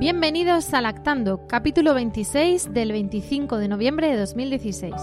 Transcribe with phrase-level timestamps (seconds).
[0.00, 4.94] Bienvenidos a Lactando, capítulo 26 del 25 de noviembre de 2016.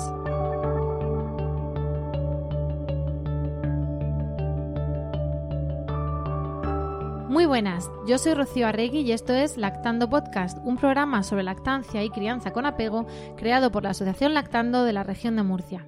[7.30, 12.04] Muy buenas, yo soy Rocío Arregui y esto es Lactando Podcast, un programa sobre lactancia
[12.04, 15.86] y crianza con apego creado por la Asociación Lactando de la región de Murcia.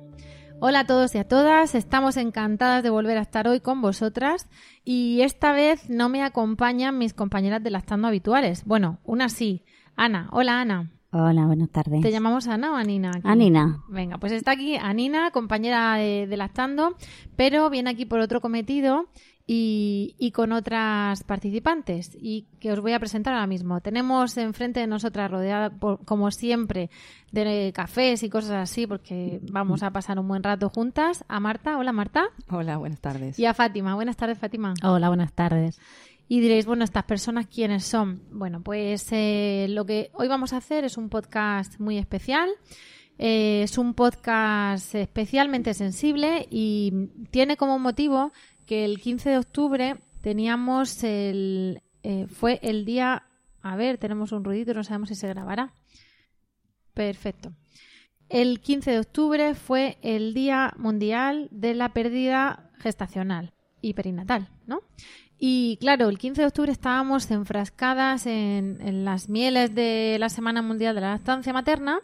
[0.61, 4.49] Hola a todos y a todas, estamos encantadas de volver a estar hoy con vosotras
[4.83, 8.65] y esta vez no me acompañan mis compañeras de Lactando habituales.
[8.65, 9.63] Bueno, una sí.
[9.95, 10.91] Ana, hola Ana.
[11.11, 12.01] Hola, buenas tardes.
[12.01, 13.11] ¿Te llamamos Ana o Anina?
[13.11, 13.21] aquí?
[13.23, 13.83] Anina.
[13.87, 16.97] Venga, pues está aquí Anina, compañera de, de Lactando,
[17.37, 19.07] pero viene aquí por otro cometido
[19.51, 23.81] y, y con otras participantes y que os voy a presentar ahora mismo.
[23.81, 26.91] Tenemos enfrente de nosotras, rodeada por- como siempre
[27.31, 31.79] de cafés y cosas así, porque vamos a pasar un buen rato juntas, a Marta.
[31.79, 32.25] Hola Marta.
[32.51, 33.39] Hola, buenas tardes.
[33.39, 33.95] Y a Fátima.
[33.95, 34.75] Buenas tardes, Fátima.
[34.83, 35.79] Hola, buenas tardes.
[36.27, 38.21] Y diréis, bueno, estas personas, ¿quiénes son?
[38.31, 42.51] Bueno, pues eh, lo que hoy vamos a hacer es un podcast muy especial.
[43.17, 48.31] Eh, es un podcast especialmente sensible y tiene como motivo
[48.69, 51.81] el 15 de octubre teníamos el...
[52.03, 53.23] eh, fue el día...
[53.61, 55.73] A ver, tenemos un ruidito, no sabemos si se grabará.
[56.93, 57.53] Perfecto.
[58.29, 64.81] El 15 de octubre fue el Día Mundial de la Pérdida Gestacional y Perinatal, ¿no?
[65.39, 70.93] Y claro, el 15 de octubre estábamos enfrascadas en, las mieles de la Semana Mundial
[70.93, 72.01] de la Lactancia Materna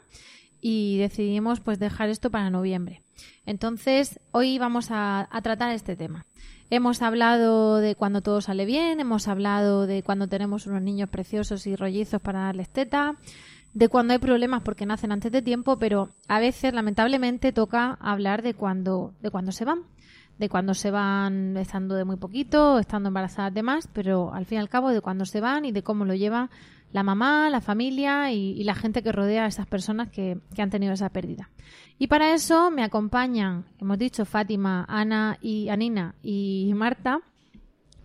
[0.61, 3.03] y decidimos pues dejar esto para noviembre.
[3.45, 6.25] Entonces, hoy vamos a tratar este tema.
[6.71, 11.67] Hemos hablado de cuando todo sale bien, hemos hablado de cuando tenemos unos niños preciosos
[11.67, 13.17] y rollizos para darles teta,
[13.75, 18.41] de cuando hay problemas porque nacen antes de tiempo, pero a veces lamentablemente toca hablar
[18.41, 19.83] de cuando de cuando se van,
[20.39, 24.57] de cuando se van estando de muy poquito, estando embarazadas de más, pero al fin
[24.57, 26.49] y al cabo de cuando se van y de cómo lo lleva
[26.95, 30.93] la mamá, la familia y, la gente que rodea a esas personas que, han tenido
[30.93, 31.49] esa pérdida.
[31.99, 37.19] Y para eso me acompañan, hemos dicho, Fátima, Ana y Anina y Marta,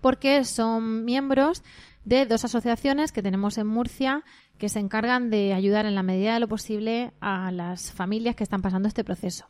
[0.00, 1.62] porque son miembros
[2.05, 4.25] de dos asociaciones que tenemos en Murcia
[4.59, 8.43] que se encargan de ayudar en la medida de lo posible a las familias que
[8.43, 9.47] están pasando este proceso.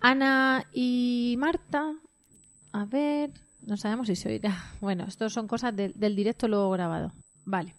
[0.00, 1.92] Ana y Marta,
[2.72, 3.30] a ver,
[3.66, 4.56] no sabemos si se oirá.
[4.80, 7.12] Bueno, esto son cosas del directo luego grabado.
[7.44, 7.74] Vale.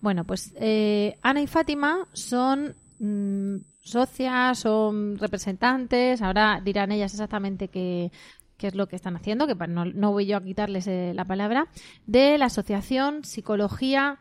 [0.00, 7.68] Bueno, pues eh, Ana y Fátima son mm, socias, son representantes, ahora dirán ellas exactamente
[7.68, 8.10] qué,
[8.58, 11.68] es lo que están haciendo, que no voy yo a quitarles eh, la palabra,
[12.06, 14.18] de la Asociación Psicología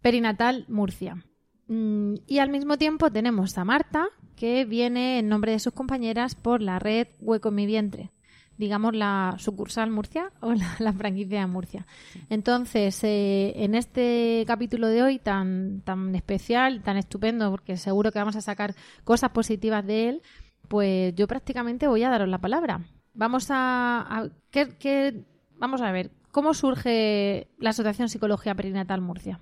[0.00, 1.24] Perinatal Murcia.
[1.68, 6.34] Mm, Y al mismo tiempo tenemos a Marta, que viene en nombre de sus compañeras
[6.34, 8.10] por la red Hueco en mi vientre,
[8.58, 11.86] digamos la sucursal Murcia o la, la franquicia de Murcia.
[12.30, 18.18] Entonces, eh, en este capítulo de hoy tan, tan especial, tan estupendo, porque seguro que
[18.18, 18.74] vamos a sacar
[19.04, 20.22] cosas positivas de él,
[20.68, 22.80] pues yo prácticamente voy a daros la palabra.
[23.14, 25.24] Vamos a, a- ¿qué- qué-
[25.58, 29.40] vamos a ver, ¿cómo surge la Asociación Psicología Perinatal Murcia?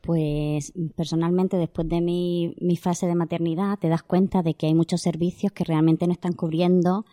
[0.00, 4.74] Pues personalmente después de mi, mi fase de maternidad te das cuenta de que hay
[4.74, 7.04] muchos servicios que realmente no están cubriendo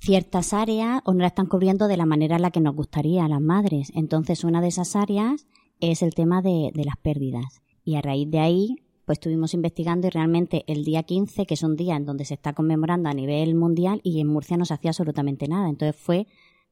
[0.00, 3.24] ciertas áreas o no la están cubriendo de la manera en la que nos gustaría
[3.24, 3.92] a las madres.
[3.94, 5.46] Entonces una de esas áreas
[5.80, 7.62] es el tema de, de las pérdidas.
[7.84, 11.62] Y a raíz de ahí pues estuvimos investigando y realmente el día 15, que es
[11.62, 14.74] un día en donde se está conmemorando a nivel mundial y en Murcia no se
[14.74, 15.68] hacía absolutamente nada.
[15.68, 16.26] Entonces fue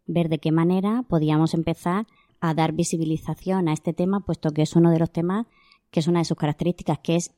[0.06, 2.06] ver de qué manera podíamos empezar
[2.40, 5.46] a dar visibilización a este tema, puesto que es uno de los temas
[5.90, 7.32] que es una de sus características, que es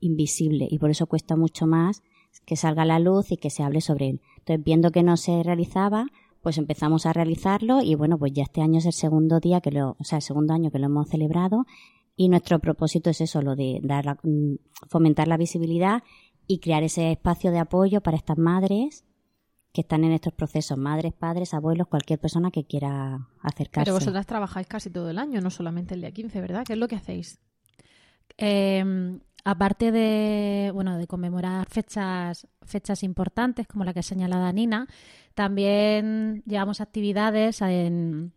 [0.00, 2.02] invisible y por eso cuesta mucho más
[2.44, 4.20] que salga a la luz y que se hable sobre él.
[4.42, 6.06] Entonces, viendo que no se realizaba,
[6.42, 9.70] pues empezamos a realizarlo y bueno, pues ya este año es el segundo día que
[9.70, 11.64] lo, o sea, el segundo año que lo hemos celebrado
[12.16, 14.56] y nuestro propósito es eso, lo de dar la- mm,
[14.88, 16.02] fomentar la visibilidad
[16.48, 19.04] y crear ese espacio de apoyo para estas madres
[19.72, 23.84] que están en estos procesos, madres, padres, abuelos, cualquier persona que quiera acercarse.
[23.90, 26.64] Pero vosotras trabajáis casi todo el año, no solamente el día 15, ¿verdad?
[26.66, 27.38] ¿Qué es lo que hacéis?
[28.36, 34.86] Eh, aparte de bueno de conmemorar fechas fechas importantes como la que ha señalado Nina,
[35.34, 38.32] También llevamos actividades en,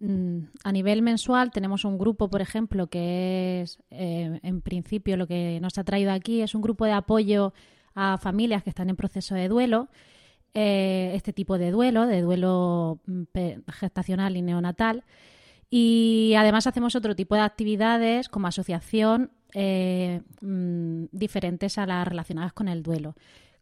[0.00, 1.50] mm, a nivel mensual.
[1.50, 6.12] Tenemos un grupo, por ejemplo, que es, eh, en principio, lo que nos ha traído
[6.12, 7.52] aquí es un grupo de apoyo
[7.94, 9.88] a familias que están en proceso de duelo.
[10.54, 13.22] Eh, este tipo de duelo, de duelo mm,
[13.68, 15.04] gestacional y neonatal.
[15.70, 22.52] Y además hacemos otro tipo de actividades como asociación eh, mm, diferentes a las relacionadas
[22.52, 23.14] con el duelo.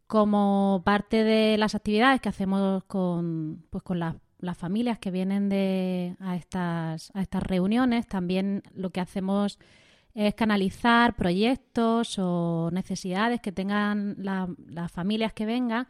[0.06, 4.16] Como parte de las actividades que hacemos con, pues con las,
[4.56, 9.58] familias que vienen de, a, estas, a estas reuniones, también lo que hacemos
[10.14, 15.86] es canalizar proyectos o necesidades que tengan las familias que vengan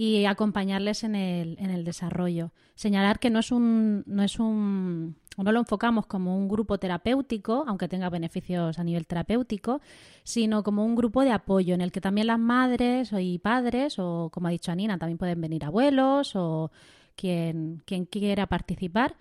[0.00, 2.52] y acompañarles en el, en el desarrollo.
[2.76, 7.64] Señalar que no es un, no es un no lo enfocamos como un grupo terapéutico,
[7.66, 9.80] aunque tenga beneficios a nivel terapéutico,
[10.22, 14.30] sino como un grupo de apoyo en el que también las madres y padres, o
[14.32, 16.70] como ha dicho Anina, también pueden venir abuelos o
[17.16, 19.16] quien, quien quiera participar.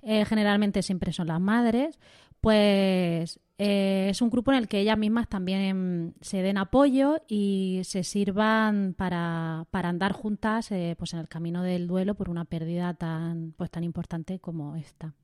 [0.00, 1.98] Eh, generalmente siempre son las madres,
[2.40, 7.80] pues eh, es un grupo en el que ellas mismas también se den apoyo y
[7.84, 12.44] se sirvan para, para andar juntas eh, pues en el camino del duelo por una
[12.44, 15.14] pérdida tan, pues tan importante como esta.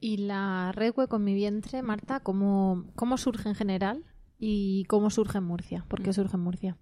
[0.00, 4.04] ¿Y la red Hueco en mi vientre, Marta, cómo, cómo surge en general
[4.38, 5.84] y cómo surge en Murcia?
[5.88, 6.76] ¿Por qué surge en Murcia?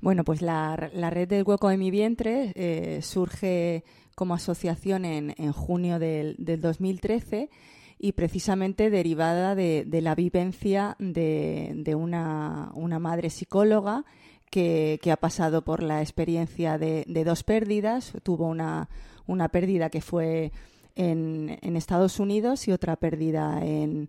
[0.00, 3.84] Bueno, pues la, red del hueco en mi vientre eh, surge
[4.14, 7.50] como asociación en, en junio del, del, 2013
[8.02, 14.04] y precisamente derivada de, la vivencia de, una, una, madre psicóloga
[14.50, 18.14] que, que, ha pasado por la experiencia de, de dos pérdidas.
[18.22, 18.88] Tuvo una,
[19.26, 20.50] una pérdida que fue
[20.96, 24.08] en, Estados Unidos y otra perdida en,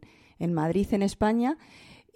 [0.54, 1.58] Madrid, en España.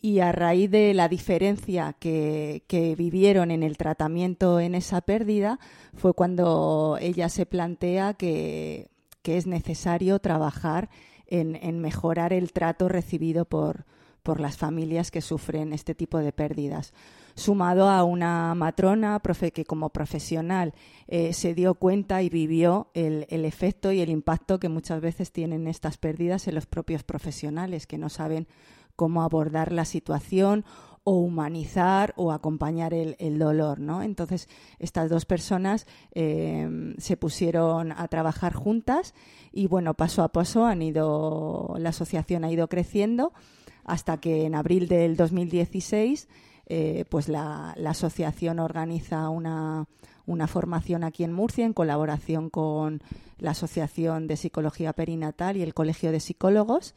[0.02, 2.64] Y a raíz de la diferencia que,
[2.98, 5.60] vivieron en el tratamiento en esa pérdida,
[5.94, 8.90] fue cuando ella se plantea que,
[9.24, 10.90] es necesario trabajar
[11.28, 13.86] en, mejorar el trato recibido por,
[14.24, 16.94] por las familias que sufren este tipo de pérdidas
[17.36, 19.22] sumado a una matrona
[19.54, 20.74] que como profesional
[21.08, 25.32] eh, se dio cuenta y vivió el, el, efecto y el impacto que muchas veces
[25.32, 28.48] tienen estas pérdidas en los propios profesionales, que no saben
[28.96, 30.64] cómo abordar la situación
[31.04, 34.02] o humanizar o acompañar el, el dolor, ¿no?
[34.02, 34.50] Entonces,
[34.80, 39.14] estas dos personas eh, se pusieron a trabajar juntas
[39.56, 43.34] y, bueno, paso a paso han ido, la asociación ha ido creciendo
[43.86, 46.28] hasta que en abril del 2016
[46.68, 49.88] eh, pues la, asociación organiza una,
[50.48, 53.02] formación aquí en Murcia en colaboración con
[53.38, 56.96] la Asociación de Psicología Perinatal y el Colegio de Psicólogos.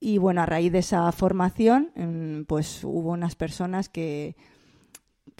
[0.00, 4.36] Y bueno, a raíz de esa formación, mm, pues hubo unas personas que,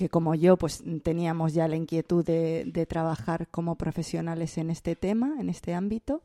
[0.00, 5.34] que como yo, pues teníamos ya la inquietud de, trabajar como profesionales en este tema,
[5.38, 6.22] en este ámbito.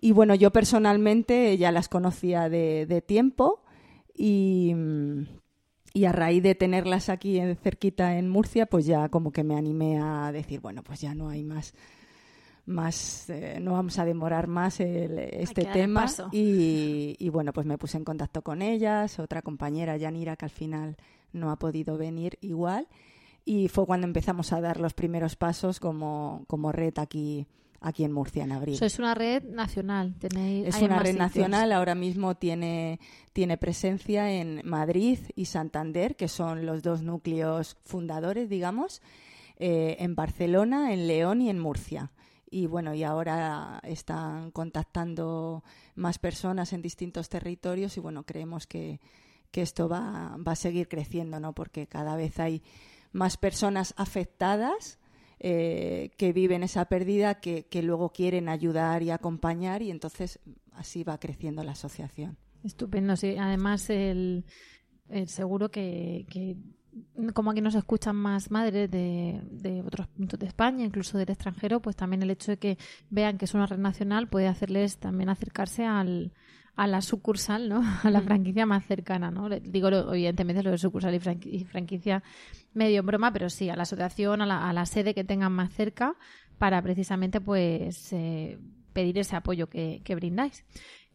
[0.00, 3.62] Y bueno, yo personalmente ya las conocía de, de tiempo
[4.16, 5.22] y, mm,
[5.94, 9.54] y a raíz de tenerlas aquí en, cerquita en Murcia, pues ya como que me
[9.54, 11.74] animé a decir, bueno, pues ya no hay más,
[12.66, 16.06] más eh, no vamos a demorar más este tema.
[16.32, 20.50] Y, y, bueno, pues me puse en contacto con ellas, otra compañera, Yanira, que al
[20.50, 20.96] final
[21.32, 22.88] no ha podido venir igual.
[23.44, 27.46] Y fue cuando empezamos a dar los primeros pasos como, como red aquí
[27.80, 28.78] aquí en Murcia en abril.
[28.80, 30.14] es una red nacional.
[30.18, 31.72] Tenéis, es una red nacional.
[31.72, 33.00] Ahora mismo tiene,
[33.32, 39.02] tiene presencia en Madrid y Santander, que son los dos núcleos fundadores, digamos,
[39.56, 42.10] eh, en Barcelona, en León y en Murcia.
[42.50, 45.62] Y bueno, y ahora están contactando
[45.94, 49.00] más personas en distintos territorios y bueno, creemos que,
[49.50, 51.54] que esto va, va a seguir creciendo, ¿no?
[51.54, 52.62] Porque cada vez hay
[53.12, 54.98] más personas afectadas
[55.40, 60.40] eh, que viven esa pérdida, que, luego quieren ayudar y acompañar y entonces
[60.72, 62.36] así va creciendo la asociación.
[62.64, 63.36] Estupendo, sí.
[63.38, 64.44] Además, el,
[65.26, 66.26] seguro que,
[67.34, 71.80] como aquí nos escuchan más madres de, de, otros puntos de España, incluso del extranjero,
[71.80, 72.78] pues también el hecho de que
[73.08, 76.32] vean que es una red nacional puede hacerles también acercarse al,
[76.78, 77.82] a la sucursal, ¿no?
[78.04, 78.24] A la mm.
[78.24, 79.48] franquicia más cercana, ¿no?
[79.48, 82.22] Digo, evidentemente, lo de sucursal y, franquicia
[82.72, 85.52] medio en broma, pero sí, a la asociación, a la, a la sede que tengan
[85.52, 86.14] más cerca
[86.56, 88.60] para precisamente, pues, eh,
[88.92, 90.64] pedir ese apoyo que, brindáis.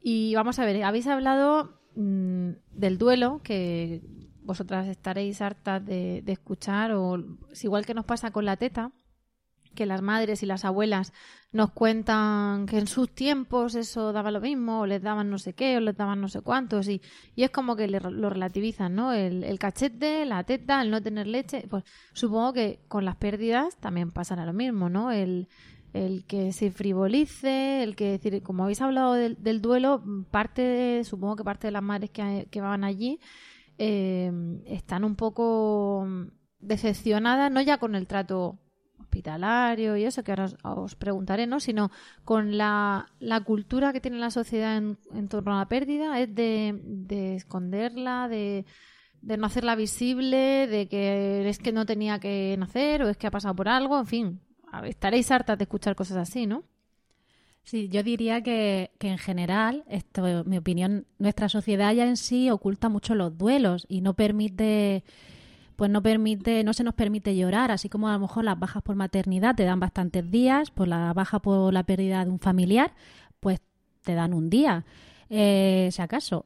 [0.02, 4.02] Y vamos a ver, habéis hablado mm, del duelo, que
[4.42, 7.24] vosotras estaréis hartas de, de escuchar, o
[7.62, 8.92] igual que nos pasa con la teta,
[9.74, 11.14] que las madres y las abuelas
[11.52, 15.54] nos cuentan que en sus tiempos eso daba lo mismo, o les daban no sé
[15.54, 17.02] qué, o les daban no sé cuántos, y,
[17.36, 19.14] y es como que lo relativizan, ¿no?
[19.14, 24.12] El, cachete, la teta, el no tener leche, pues supongo que con las pérdidas también
[24.12, 25.12] pasará lo mismo, ¿no?
[25.12, 25.48] El,
[25.94, 31.44] el que se frivolice, el que decir, como habéis hablado del, duelo, parte, supongo que
[31.44, 33.20] parte de las madres que, que van allí
[33.78, 34.32] eh,
[34.66, 36.08] están un poco
[36.60, 38.60] decepcionadas, no ya con el trato
[39.14, 41.60] hospitalario y eso que ahora os, preguntaré, ¿no?
[41.60, 41.92] Sino
[42.26, 46.34] con la, la, cultura que tiene la sociedad en, en torno a la pérdida, es
[46.34, 48.66] de, de esconderla, de,
[49.22, 53.28] de no hacerla visible, de que es que no tenía que nacer o es que
[53.28, 54.40] ha pasado por algo, en fin,
[54.84, 56.64] estaréis hartas de escuchar cosas así, ¿no?
[57.64, 62.50] Sí, yo diría que, que, en general, esto, mi opinión, nuestra sociedad ya en sí
[62.50, 65.06] oculta mucho los duelos y no permite,
[65.76, 68.84] pues no permite, no se nos permite llorar, así como a lo mejor las bajas
[68.84, 72.94] por maternidad te dan bastantes días, por la baja por la pérdida de un familiar,
[73.40, 73.62] pues
[74.04, 74.86] te dan un día,
[75.30, 76.46] eh, si acaso.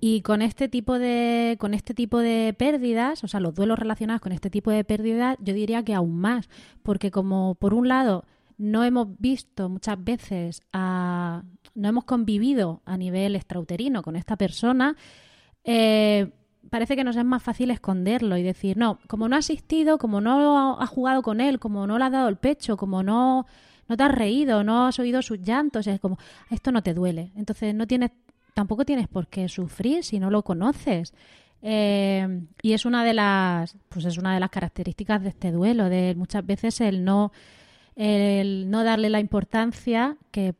[0.00, 4.20] Y con este tipo de, con este tipo de pérdidas, o sea, los duelos relacionados
[4.20, 6.50] con este tipo de pérdidas, yo diría que aún más,
[6.82, 8.24] porque como por un lado
[8.58, 14.96] no hemos visto muchas veces, no hemos convivido a nivel extrauterino con esta persona,
[15.64, 16.30] eh,
[16.70, 20.20] parece que nos es más fácil esconderlo y decir, no, como no ha asistido, como
[20.20, 23.46] no ha jugado con él, como no le ha dado el pecho, como no,
[23.88, 26.18] no te has reído, no has oído sus llantos, es como,
[26.50, 27.32] esto no te duele.
[27.36, 28.10] Entonces no tienes
[28.54, 31.12] tampoco tienes por qué sufrir si no lo conoces.
[31.60, 35.88] Eh, y es una de las, pues es una de las características de este duelo,
[35.88, 37.32] de muchas veces el no,
[37.96, 40.54] el no darle la importancia que,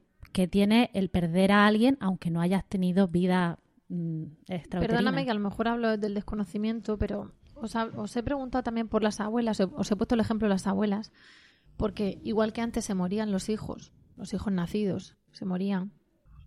[0.50, 4.24] tiene el perder a alguien, aunque no hayas tenido vida mm,
[4.70, 9.02] Perdóname que a lo mejor hablo del desconocimiento, pero os, os he preguntado también por
[9.02, 11.12] las abuelas, os he puesto el ejemplo de las abuelas,
[11.76, 15.92] porque igual que antes se morían los hijos, los hijos nacidos, se morían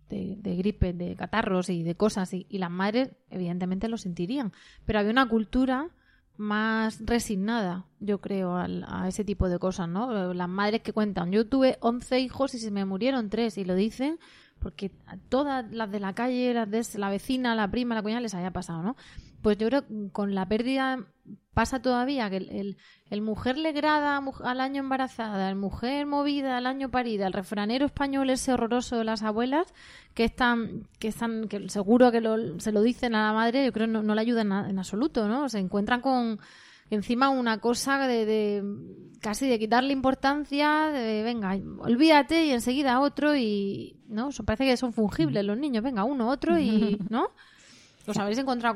[0.08, 4.52] de, gripe, de catarros y de cosas, y, las madres evidentemente lo sentirían.
[4.84, 5.90] Pero había una cultura
[6.36, 10.32] más resignada, yo creo, a, ese tipo de cosas, ¿no?
[10.32, 13.74] Las madres que cuentan, yo tuve 11 hijos y se me murieron tres, y lo
[13.74, 14.18] dicen
[14.58, 18.20] porque a todas las de la calle, las de la vecina, la prima, la cuñada
[18.20, 18.96] les había pasado, ¿no?
[19.42, 21.06] Pues yo creo que con la pérdida
[21.54, 22.76] pasa todavía que el,
[23.10, 28.30] el, mujer legrada al año embarazada, el mujer movida al año parida, el refranero español
[28.30, 29.72] ese horroroso de las abuelas
[30.14, 32.20] que están, que están, que seguro que
[32.58, 35.28] se lo dicen a la madre, yo creo que no, no le ayudan en absoluto,
[35.28, 35.48] ¿no?
[35.48, 36.40] Se encuentran con
[36.90, 38.64] encima una cosa de, de,
[39.20, 44.92] casi de quitarle importancia, de venga, olvídate y enseguida otro y no, parece que son
[44.92, 47.28] fungibles los niños, venga, uno, otro y ¿no?
[48.08, 48.74] ¿Os habéis encontrado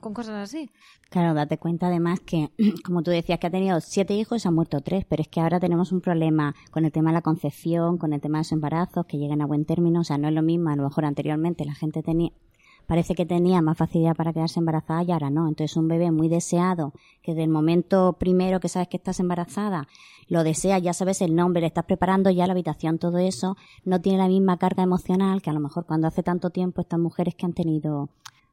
[0.00, 0.70] con, cosas así?
[1.10, 2.50] Claro, date cuenta además que,
[2.84, 5.28] como tú decías, que ha tenido siete hijos y se han muerto tres, pero es
[5.28, 8.44] que ahora tenemos un problema con el tema de la concepción, con el tema de
[8.44, 10.00] los embarazos, que lleguen a buen término.
[10.00, 12.30] O sea, no es lo mismo, a lo mejor anteriormente la gente tenía,
[12.90, 15.46] parece que tenía más facilidad para quedarse embarazada y ahora no.
[15.46, 16.92] Entonces un bebé muy deseado,
[17.22, 19.86] que del momento primero que sabes que estás embarazada,
[20.26, 24.00] lo deseas, ya sabes el nombre, le estás preparando ya la habitación, todo eso, no
[24.00, 27.36] tiene la misma carga emocional que a lo mejor cuando hace tanto tiempo estas mujeres
[27.36, 28.08] que han tenido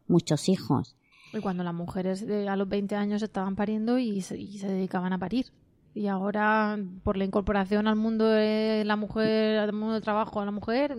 [0.07, 0.95] muchos hijos.
[1.33, 5.47] Y cuando las mujeres a los 20 años estaban pariendo y se, dedicaban a parir.
[5.95, 10.45] Y ahora, por la incorporación al mundo de la mujer, al mundo del trabajo a
[10.45, 10.95] la mujer,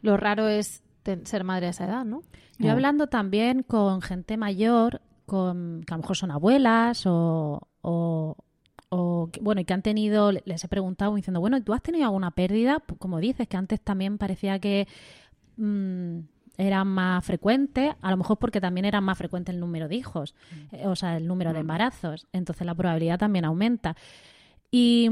[0.00, 0.82] lo raro es
[1.24, 2.22] ser madre a esa edad, ¿no?
[2.58, 8.36] Yo hablando también con gente mayor, con, que a lo mejor son abuelas o, o,
[9.40, 12.30] bueno, y que han tenido, les he preguntado diciendo, bueno, ¿y tú has tenido alguna
[12.30, 12.82] pérdida?
[12.98, 14.86] Como dices, que antes también parecía que
[15.56, 16.18] mm,
[16.58, 20.34] eran más frecuentes, a lo mejor porque también era más frecuente el número de hijos,
[20.72, 20.74] mm.
[20.76, 21.62] eh, o sea, el número de mm.
[21.62, 23.96] embarazos, entonces la probabilidad también aumenta.
[24.70, 25.08] Y,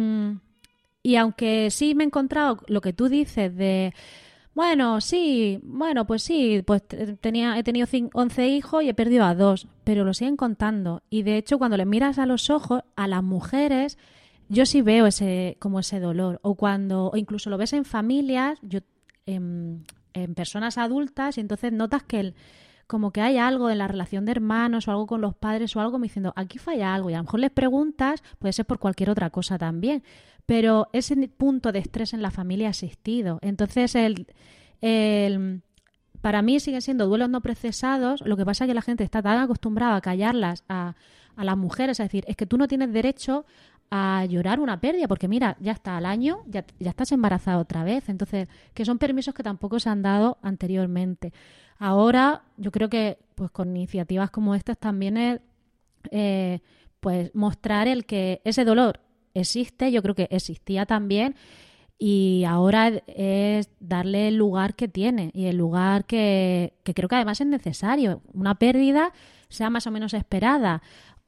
[1.03, 3.95] y aunque sí me he encontrado lo que tú dices de,
[4.55, 6.83] bueno, sí, bueno, pues sí, pues
[7.21, 11.03] tenía, he tenido 11 hijos y he perdido a dos, pero lo siguen contando.
[11.09, 13.97] Y de hecho, cuando le miras a los ojos, a las mujeres,
[14.49, 16.41] yo sí veo ese, como ese dolor.
[16.43, 18.81] O cuando, o incluso lo ves en familias, yo,
[19.27, 22.35] em, en personas adultas y entonces notas que el,
[22.91, 25.81] como que hay algo en la relación de hermanos o algo con los padres o
[25.81, 28.81] algo me diciendo aquí falla algo y a lo mejor les preguntas puede ser por
[28.81, 30.03] cualquier otra cosa también
[30.51, 34.27] pero ese punto de estrés en la familia ha existido entonces el,
[34.81, 35.63] el
[36.21, 39.23] para mí siguen siendo duelos no procesados lo que pasa es que la gente está
[39.23, 40.95] tan acostumbrada a callarlas a,
[41.37, 43.47] a las mujeres, es decir, es que tú no tienes derecho
[43.91, 47.83] a llorar una pérdida, porque mira, ya está al año, ya, ya estás embarazada otra
[47.83, 48.09] vez.
[48.09, 51.33] Entonces, que son permisos que tampoco se han dado anteriormente.
[51.79, 55.41] Ahora, yo creo que pues con iniciativas como estas también es
[56.11, 56.61] eh,
[57.01, 59.01] pues mostrar el que ese dolor
[59.35, 61.35] existe, yo creo que existía también
[61.99, 67.17] y ahora es darle el lugar que tiene y el lugar que, que creo que
[67.17, 68.23] además es necesario.
[68.33, 69.13] Una pérdida,
[69.49, 70.81] sea más o menos esperada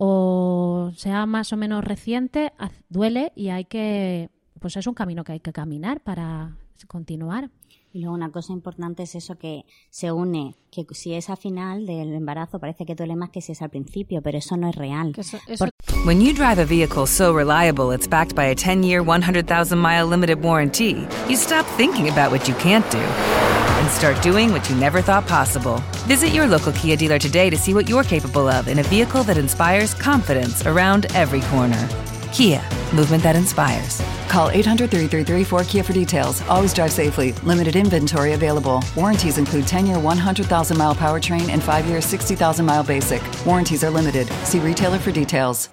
[0.04, 2.52] o sea más o menos reciente,
[2.88, 6.56] duele y hay que, pues es un camino que hay que caminar para
[6.88, 7.50] continuar.
[7.94, 11.84] Y luego una cosa importante es eso que se une, que si es a final
[11.84, 14.76] del embarazo parece que duele más que si es al principio, pero eso no es
[14.76, 15.12] real.
[15.16, 15.66] Eso, eso...
[16.06, 21.06] When you drive a vehicle so reliable it's backed by a 10-year, 100,000-mile limited warranty,
[21.28, 25.26] you stop thinking about what you can't do and start doing what you never thought
[25.28, 25.82] possible.
[26.06, 29.22] Visit your local Kia dealer today to see what you're capable of in a vehicle
[29.24, 31.88] that inspires confidence around every corner.
[32.32, 32.62] Kia,
[32.94, 34.00] movement that inspires.
[34.32, 36.40] Call 800 333 4KIA for details.
[36.48, 37.32] Always drive safely.
[37.44, 38.82] Limited inventory available.
[38.96, 43.22] Warranties include 10 year 100,000 mile powertrain and 5 year 60,000 mile basic.
[43.44, 44.26] Warranties are limited.
[44.46, 45.68] See retailer for details.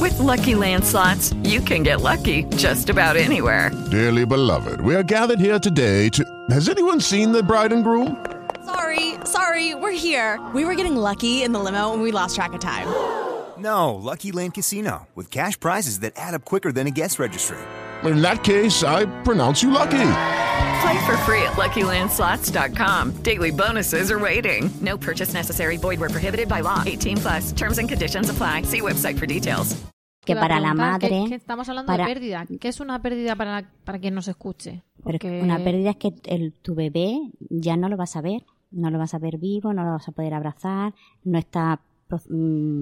[0.00, 3.72] With lucky landslots, you can get lucky just about anywhere.
[3.90, 6.24] Dearly beloved, we are gathered here today to.
[6.50, 8.24] Has anyone seen the bride and groom?
[8.64, 10.40] Sorry, sorry, we're here.
[10.54, 12.86] We were getting lucky in the limo and we lost track of time.
[13.58, 17.58] No, Lucky Land Casino, with cash prizes that add up quicker than a guest registry.
[18.04, 20.10] In that case, I pronounce you lucky.
[20.82, 23.12] Play for free at LuckyLandSlots.com.
[23.22, 24.70] Daily bonuses are waiting.
[24.80, 25.78] No purchase necessary.
[25.78, 26.82] Void were prohibited by law.
[26.84, 27.52] 18 plus.
[27.52, 28.62] Terms and conditions apply.
[28.62, 29.76] See website for details.
[30.26, 31.08] Que para la madre...
[31.08, 32.46] Que, que estamos hablando para, de pérdida.
[32.58, 34.82] ¿Qué es una pérdida para, para quien nos escuche?
[35.02, 35.40] Porque...
[35.42, 37.18] Una pérdida es que el, tu bebé
[37.50, 38.42] ya no lo vas a ver.
[38.70, 40.94] No lo vas a ver vivo, no lo vas a poder abrazar,
[41.24, 41.80] no está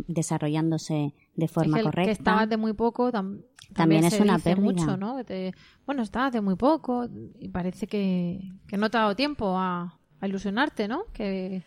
[0.08, 2.06] desarrollándose de forma es que correcta.
[2.06, 4.64] Que estabas de muy poco tam también, también es una pérdida.
[4.64, 5.16] Mucho, ¿no?
[5.16, 5.54] que te,
[5.86, 7.06] bueno, estabas de muy poco
[7.38, 11.04] y parece que, que no te ha dado tiempo a, a ilusionarte, ¿no?
[11.12, 11.62] Que,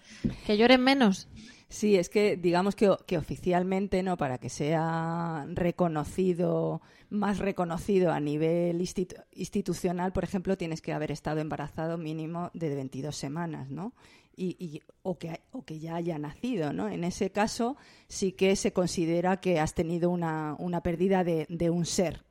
[0.45, 1.27] que llores menos.
[1.67, 4.17] Sí, es que digamos que, que, oficialmente, ¿no?
[4.17, 11.11] Para que sea reconocido, más reconocido a nivel institu institucional, por ejemplo, tienes que haber
[11.11, 13.93] estado embarazado mínimo de 22 semanas, ¿no?
[14.37, 16.89] Y, y, o, que, o que ya haya nacido, ¿no?
[16.89, 17.77] En ese caso
[18.07, 22.23] sí que se considera que has tenido una, una pérdida de, de un ser,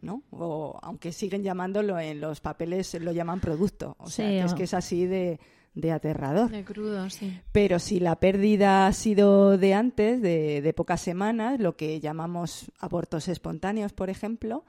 [0.00, 0.22] ¿no?
[0.30, 3.96] O aunque siguen llamándolo en los papeles, lo llaman producto.
[3.98, 5.40] O sea, Sí, que es que es así de,
[5.74, 6.50] de aterrador.
[6.50, 7.40] De crudo, sí.
[7.50, 12.70] Pero si la pérdida ha sido de antes, de, de pocas semanas, lo que llamamos
[12.78, 14.64] abortos espontáneos, por ejemplo,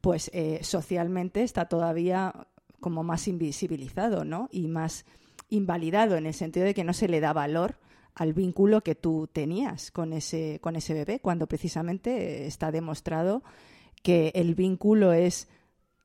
[0.00, 2.46] pues eh, socialmente está todavía
[2.80, 4.48] como más invisibilizado, ¿no?
[4.52, 5.06] Y más
[5.54, 7.76] invalidado en el sentido de que no se le da valor
[8.14, 13.42] al vínculo que tú tenías con ese, con ese bebé, cuando precisamente eh, está demostrado
[14.02, 15.48] que el vínculo es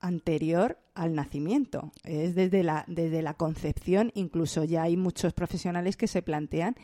[0.00, 6.08] anterior al nacimiento, es desde la, desde la concepción, incluso ya hay muchos profesionales que
[6.08, 6.74] se plantean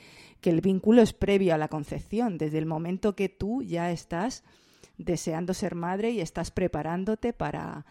[0.41, 4.45] que el vínculo es previo a la concepción, desde el momento que tú ya estás
[4.99, 7.87] deseando ser madre y estás preparándote para,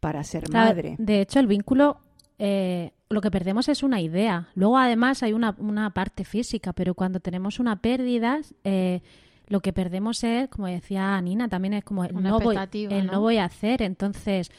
[0.00, 0.96] para ser madre.
[0.98, 2.00] De hecho, el vínculo,
[2.40, 4.48] eh, lo que perdemos es una idea.
[4.54, 9.02] Luego, además, hay una, una parte física, pero cuando tenemos una pérdida, eh,
[9.46, 13.06] lo que perdemos es, como decía Nina, también es como el, Una no voy, el
[13.06, 13.12] ¿no?
[13.12, 13.82] no voy a hacer.
[13.82, 14.50] Entonces,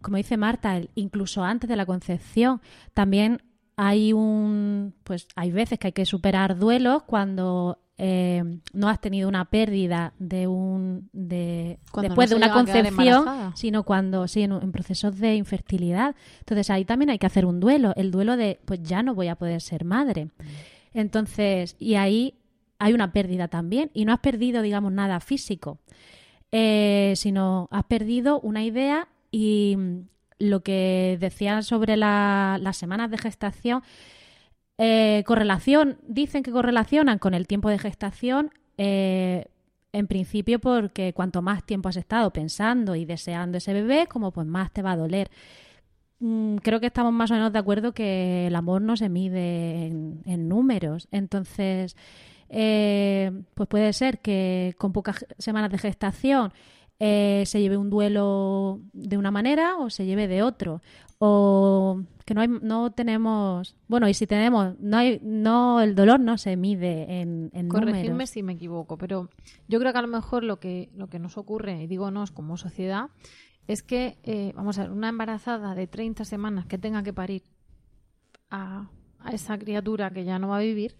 [0.00, 2.60] como dice Marta, el- incluso antes de la concepción,
[2.92, 3.42] también
[3.76, 9.28] hay un, pues hay veces que hay que superar duelos cuando eh, no has tenido
[9.28, 11.78] una pérdida de un de
[12.08, 12.46] después de una
[12.82, 13.24] concepción
[13.56, 16.16] sino cuando sí en, en procesos de infertilidad.
[16.40, 19.28] Entonces ahí también hay que hacer un duelo el duelo de pues ya no voy
[19.28, 20.28] a poder ser madre.
[20.92, 22.34] Entonces y ahí
[22.78, 25.78] hay una pérdida también y no has perdido digamos nada físico
[26.52, 29.98] eh, sino has perdido una idea y mm,
[30.40, 33.82] lo que decían sobre la- las semanas de gestación
[34.76, 39.46] eh, correlación, dicen que correlacionan con el tiempo de gestación, eh,
[39.92, 44.46] en principio porque cuanto más tiempo has estado pensando y deseando ese bebé, como pues
[44.46, 45.30] más te va a doler.
[46.18, 49.86] Mm, Creo que estamos más o menos de acuerdo que el amor no se mide
[49.86, 51.06] en, números.
[51.12, 51.96] Entonces,
[52.48, 56.52] eh, pues puede ser que con pocas semanas de gestación
[56.98, 60.80] se lleve un duelo de una manera o se lleve de otro.
[61.18, 66.20] O que no, hay, no tenemos, bueno, y si tenemos, no hay, no, el dolor
[66.20, 68.30] no se mide en, en Corregirme números.
[68.30, 69.30] si me equivoco, pero
[69.68, 72.30] yo creo que a lo mejor lo que, lo que nos ocurre, y digo nos
[72.30, 73.10] como sociedad,
[73.66, 77.42] es que, eh, vamos a ver, una embarazada de 30 semanas que tenga que parir
[78.50, 80.96] a, a esa criatura que ya no va a vivir,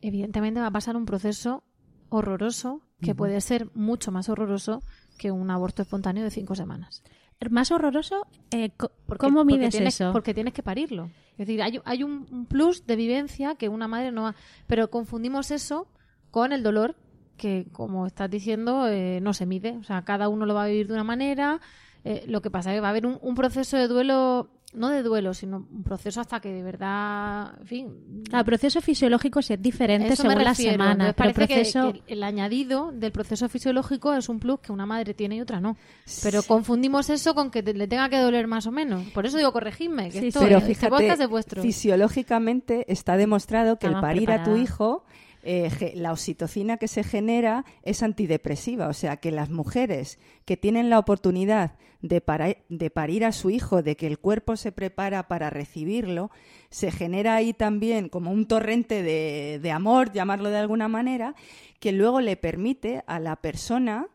[0.00, 1.64] evidentemente va a pasar un proceso
[2.10, 4.82] horroroso que puede ser mucho más horroroso
[5.16, 7.02] que un aborto espontáneo de 5 semanas.
[7.48, 10.12] Más horroroso, eh, Porque- ¿cómo porque mides tienes- eso?
[10.12, 11.10] Porque tienes que parirlo.
[11.32, 14.34] Es decir, hay, hay un, plus de vivencia que una madre no va.
[14.66, 15.88] Pero confundimos eso
[16.30, 16.96] con el dolor
[17.38, 19.78] que, como estás diciendo, eh, no se mide.
[19.78, 21.60] O sea, cada uno lo va a vivir de una manera.
[22.04, 24.88] Eh, lo que pasa es que va a haber un, un proceso de duelo no
[24.90, 28.22] de duelo, sino un proceso hasta que de verdad, en fin.
[28.32, 31.12] El proceso fisiológico sí es diferente Eso me según la semana.
[31.12, 31.92] Parece proceso...
[31.92, 35.60] que el añadido del proceso fisiológico es un plus que una madre tiene y otra
[35.60, 35.76] no.
[36.22, 39.02] Pero confundimos eso con que te- le tenga que doler más o menos.
[39.08, 41.62] Por eso digo, corregidme, que Sí, esto, Pero este fíjate, podcast es vuestro.
[41.62, 45.04] fisiológicamente está demostrado que el parir a tu hijo,
[45.42, 48.88] eh, la oxitocina que se genera es antidepresiva.
[48.88, 53.96] O sea, que las mujeres que tienen la oportunidad de parir a su hijo, de
[53.96, 56.30] que el cuerpo se prepara para recibirlo,
[56.70, 61.34] se genera ahí también como un torrente de, de amor, llamarlo de alguna manera,
[61.78, 64.08] que luego le permite a la persona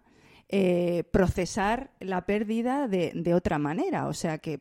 [0.49, 4.07] eh, procesar la pérdida de, de otra manera.
[4.07, 4.59] O sea que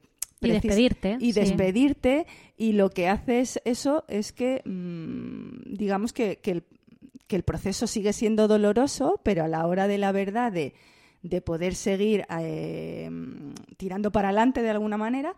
[0.49, 1.41] Y despedirte, y sí.
[1.41, 2.27] despedirte
[2.57, 6.65] y lo que hace es eso es que mm, digamos que, que el,
[7.27, 10.75] que el proceso sigue siendo doloroso pero a la hora de la verdad de,
[11.23, 13.11] de poder seguir eh,
[13.77, 15.35] tirando para adelante de alguna manera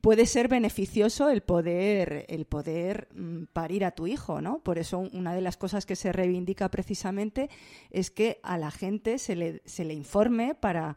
[0.00, 4.98] puede ser beneficioso el poder el poder mm, parir a tu hijo no por eso
[4.98, 7.50] una de las cosas que se reivindica precisamente
[7.90, 10.96] es que a la gente se le, se le informe para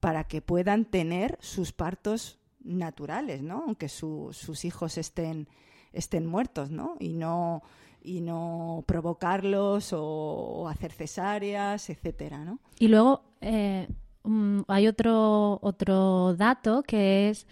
[0.00, 3.64] para que puedan tener sus partos naturales, ¿no?
[3.66, 5.48] Aunque su- sus hijos estén,
[5.92, 6.96] estén muertos, ¿no?
[7.00, 7.62] Y no,
[8.02, 12.58] y no provocarlos o, hacer cesáreas, etcétera, ¿no?
[12.78, 13.88] Y luego eh,
[14.24, 17.46] mm, hay otro, otro dato que es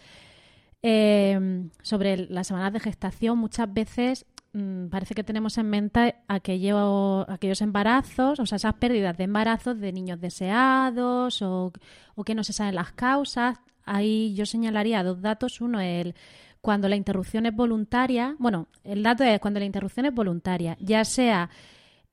[0.83, 3.39] eh, sobre las semanas de gestación.
[3.39, 9.17] Muchas veces mm, parece que tenemos en mente aquello, aquellos embarazos, o sea, esas pérdidas
[9.17, 11.73] de embarazos de niños deseados o,
[12.15, 13.59] o que no se saben las causas.
[13.89, 15.61] Ahí yo señalaría dos datos.
[15.61, 16.15] Uno, el
[16.61, 18.35] cuando la interrupción es voluntaria.
[18.39, 21.51] Bueno, el dato es cuando la interrupción es voluntaria, ya sea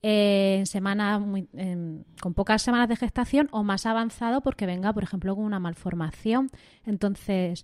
[0.07, 4.93] eh, en semanas muy- en- con pocas semanas de gestación o más avanzado porque venga,
[4.93, 6.51] por ejemplo, con una malformación.
[6.85, 7.63] Entonces,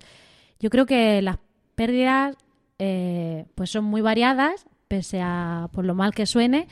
[0.60, 1.38] yo creo que las
[1.76, 2.36] pérdidas
[2.80, 6.68] eh, pues son muy variadas, pese a por lo mal que suene,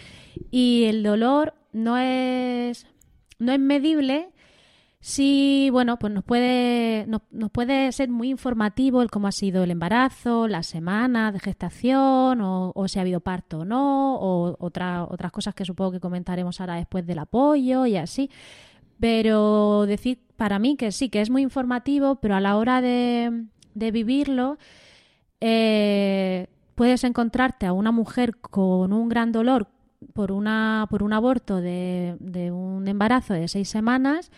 [0.49, 2.87] y el dolor no es,
[3.37, 4.29] no es medible.
[5.01, 9.63] Sí, bueno, pues nos puede, nos, nos puede ser muy informativo el cómo ha sido
[9.63, 14.57] el embarazo, las semanas de gestación, o, o si ha habido parto o no, o
[14.59, 18.29] otra- otras cosas que supongo que comentaremos ahora después del apoyo y así.
[18.99, 23.45] Pero decir para mí que sí, que es muy informativo, pero a la hora de,
[23.75, 24.57] de vivirlo,
[25.41, 29.67] eh, puedes encontrarte a una mujer con un gran dolor
[30.13, 34.31] por, una, por un aborto de, de un embarazo de seis semanas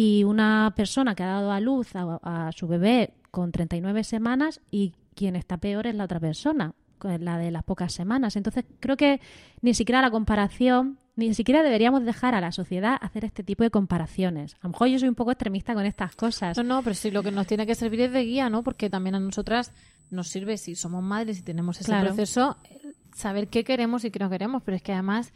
[0.00, 4.60] y una persona que ha dado a luz a, a su bebé con 39 semanas
[4.70, 8.36] y quien está peor es la otra persona, la de las pocas semanas.
[8.36, 9.20] Entonces creo que
[9.60, 13.70] ni siquiera la comparación, ni siquiera deberíamos dejar a la sociedad hacer este tipo de
[13.70, 14.54] comparaciones.
[14.54, 16.56] A lo mejor yo soy un poco extremista con estas cosas.
[16.56, 18.62] No, no, pero sí lo que nos tiene que servir es de guía, ¿no?
[18.62, 19.72] Porque también a nosotras
[20.10, 22.06] nos sirve, si somos madres y tenemos ese Claro.
[22.14, 22.56] proceso,
[23.16, 24.62] saber qué queremos y qué no queremos.
[24.62, 25.32] Pero es que además,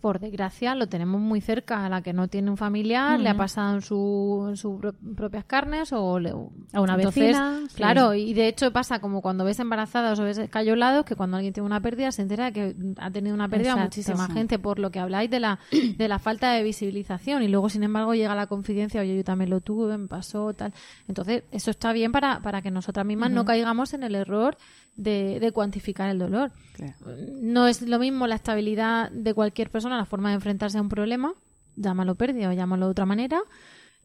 [0.00, 1.86] por desgracia, lo tenemos muy cerca.
[1.86, 3.38] A la que no tiene un familiar, le ha Ujú.
[3.38, 6.28] pasado en, su, en sus pro- propias carnes o le-
[6.74, 7.76] A una Entonces, vecina, sí.
[7.76, 11.54] Claro, y de hecho pasa como cuando ves embarazadas o ves cayolados, que cuando alguien
[11.54, 13.84] tiene una pérdida se entera que ha tenido una pérdida Exacto.
[13.86, 14.32] muchísima Sí.
[14.34, 15.58] gente, por lo que habláis de la,
[15.96, 17.42] de la falta de visibilización.
[17.42, 20.74] Y luego, sin embargo, llega la confidencia, oye, yo también lo tuve, me pasó, tal.
[21.08, 24.58] Entonces, eso está bien para, para que nosotras mismas no caigamos en el error
[24.96, 26.52] de, de cuantificar el dolor.
[26.74, 26.94] Claro.
[27.40, 30.88] No es lo mismo la estabilidad de cualquier persona, la forma de enfrentarse a un
[30.88, 31.34] problema,
[31.76, 33.40] llámalo pérdida o llámalo de otra manera.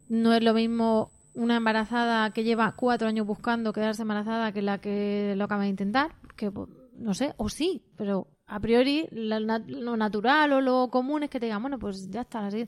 [0.07, 4.79] No es lo mismo una embarazada que lleva cuatro años buscando quedarse embarazada que la
[4.79, 9.95] que lo acaba de intentar, que pues, no sé, o sí, pero a priori lo
[9.95, 12.67] natural o lo común es que te digan, bueno, pues ya está, así.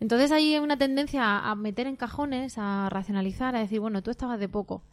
[0.00, 4.12] Entonces hay una tendencia a- a meter en cajones, a racionalizar, a decir, bueno, tú
[4.12, 4.84] estabas de poco.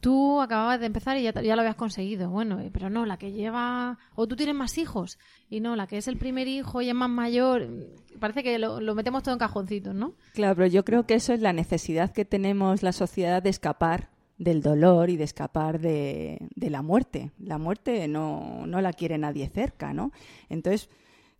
[0.00, 2.30] Tú acababas de empezar y ya, lo habías conseguido.
[2.30, 3.98] Bueno, eh, pero no, la que lleva.
[4.14, 5.18] O tú tienes más hijos.
[5.50, 7.66] Y no, la que es el primer hijo y es más mayor.
[7.68, 10.14] mm, Parece que lo, lo metemos todo en cajoncitos, ¿no?
[10.34, 14.10] Claro, pero yo creo que eso es la necesidad que tenemos la sociedad de escapar
[14.38, 17.32] del dolor y de escapar de, de la muerte.
[17.40, 20.12] La muerte no, no la quiere nadie cerca, ¿no?
[20.48, 20.88] Entonces,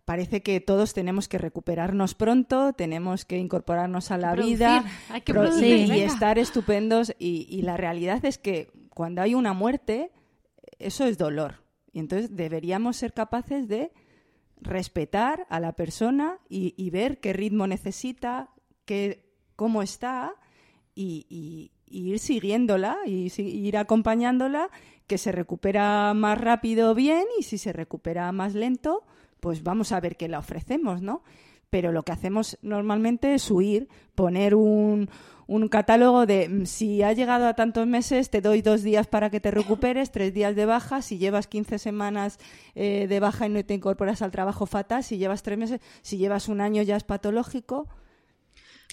[0.09, 5.21] parece que todos tenemos que recuperarnos pronto, tenemos que incorporarnos a la Producir, vida hay
[5.21, 7.13] que pro- producir, y, estar estupendos.
[7.19, 10.11] Y, y la realidad es que cuando hay una muerte,
[10.79, 11.61] eso es dolor.
[11.93, 13.91] Y entonces deberíamos ser capaces de
[14.59, 18.49] respetar a la persona y, y ver qué ritmo necesita,
[18.85, 20.33] qué, cómo está
[20.95, 24.71] y, ir siguiéndola y ir acompañándola,
[25.05, 29.03] que se recupera más rápido bien y si se recupera más lento,
[29.39, 31.23] pues vamos a ver qué le ofrecemos, ¿no?
[31.69, 35.09] pero lo que hacemos normalmente es huir, poner un,
[35.47, 39.29] un catálogo de mm, si ha llegado a tantos meses, te doy dos días para
[39.29, 42.39] que te recuperes, tres días de baja, si llevas 15 semanas
[42.75, 46.17] eh, de baja y no te incorporas al trabajo fatal, si llevas tres meses, si
[46.17, 47.87] llevas un año ya es patológico.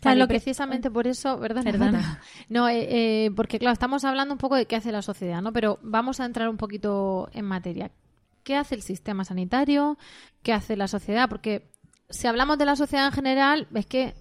[0.00, 1.64] Claro, precisamente por eso, ¿verdad?
[1.64, 2.20] Perdona.
[2.50, 5.54] No, eh, eh, porque claro, estamos hablando un poco de qué hace la sociedad, ¿no?
[5.54, 7.90] Pero vamos a entrar un poquito en materia.
[8.46, 9.98] ¿Qué hace el sistema sanitario?
[10.44, 11.28] ¿Qué hace la sociedad?
[11.28, 11.68] Porque
[12.09, 14.14] si hablamos de la sociedad en general, es que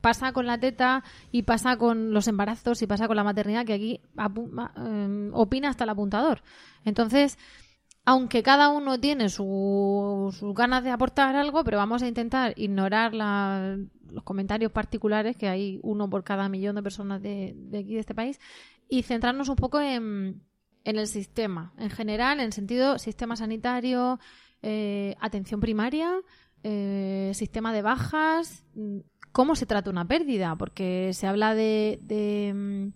[0.00, 3.72] pasa con la teta y pasa con los embarazos y pasa con la maternidad, que
[3.72, 6.42] aquí eh, opina hasta el apuntador.
[6.84, 7.36] Entonces,
[8.04, 14.22] aunque cada uno tiene sus ganas de aportar algo, pero vamos a intentar ignorar los
[14.22, 18.38] comentarios particulares, que hay uno por cada millón de personas de, aquí, de este país,
[18.88, 20.40] y centrarnos un poco en,
[20.84, 24.18] el sistema, en general, en sentido sistema sanitario,
[24.62, 26.12] eh, atención primaria,
[26.62, 28.64] eh, sistema de bajas,
[29.32, 32.88] cómo se trata una pérdida, porque se habla de, de, mm,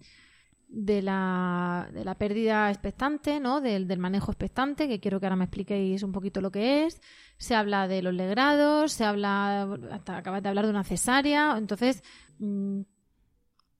[0.68, 3.60] de, la, de la, pérdida expectante, ¿no?
[3.60, 7.00] Del, del, manejo expectante, que quiero que ahora me expliquéis un poquito lo que es.
[7.38, 11.56] Se habla de los legrados, se habla, hasta acabas de hablar de una cesárea.
[11.58, 12.02] Entonces,
[12.38, 12.82] mm,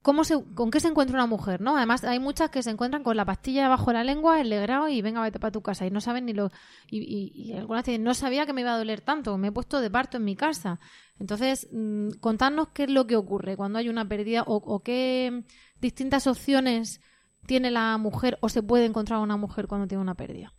[0.07, 1.61] ¿Cómo se, ¿Con qué se encuentra una mujer?
[1.61, 1.77] ¿no?
[1.77, 4.89] Además, hay muchas que se encuentran con la pastilla debajo de la lengua, el legrado
[4.89, 5.85] y venga, vete para tu casa.
[5.85, 6.53] Y no saben ni lo.
[6.89, 9.81] Y, y, algunas dicen, no sabía que me iba a doler tanto, me he puesto
[9.81, 10.79] de parto en mi casa.
[11.19, 15.43] Entonces, mmm, contadnos qué es lo que ocurre cuando hay una pérdida o, o qué
[15.81, 17.01] distintas opciones
[17.45, 20.53] tiene la mujer o se puede encontrar una mujer cuando tiene una pérdida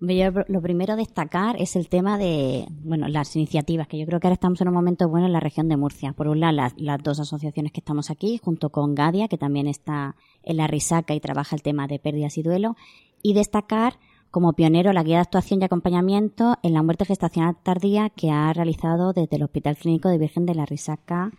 [0.00, 4.26] lo primero a destacar es el tema de, bueno, las iniciativas, que yo creo que
[4.26, 6.14] ahora estamos en un momento bueno en la región de Murcia.
[6.14, 10.16] Por un lado, las, dos asociaciones que estamos aquí, junto con Gadia, que también está
[10.42, 12.76] en la Risaca y trabaja el tema de pérdidas y duelo,
[13.22, 13.98] y destacar
[14.30, 18.52] como pionero la guía de actuación y acompañamiento en la muerte gestacional tardía que ha
[18.52, 21.30] realizado desde el Hospital Clínico de Virgen de la Risaca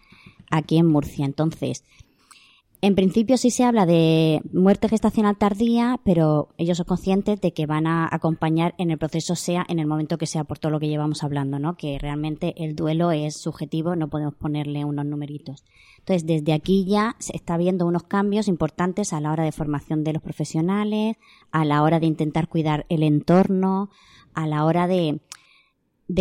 [0.51, 1.25] aquí en Murcia.
[1.25, 1.83] Entonces,
[2.81, 7.67] en principio sí se habla de muerte gestacional tardía, pero ellos son conscientes de que
[7.67, 10.79] van a acompañar en el proceso, sea en el momento que sea, por todo lo
[10.79, 11.77] que llevamos hablando, ¿no?
[11.77, 15.63] Que realmente el duelo es subjetivo, no podemos ponerle unos numeritos.
[15.99, 20.03] Entonces, desde aquí ya se está viendo unos cambios importantes a la hora de formación
[20.03, 21.17] de los profesionales,
[21.51, 23.91] a la hora de intentar cuidar el entorno,
[24.33, 25.19] a la hora de,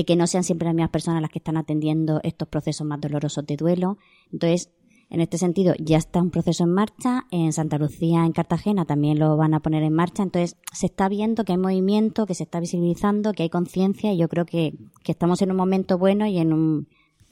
[0.06, 3.46] que no sean siempre las mismas personas las que están atendiendo estos procesos más dolorosos
[3.46, 3.96] de duelo.
[4.30, 4.70] Entonces,
[5.10, 7.26] en este sentido, ya está un proceso en marcha.
[7.32, 10.22] En Santa Lucía, en Cartagena, también lo van a poner en marcha.
[10.22, 14.18] Entonces, se está viendo que hay movimiento, que se está visibilizando, que hay conciencia y
[14.18, 14.72] yo creo que,
[15.04, 16.86] estamos en un momento bueno y en un,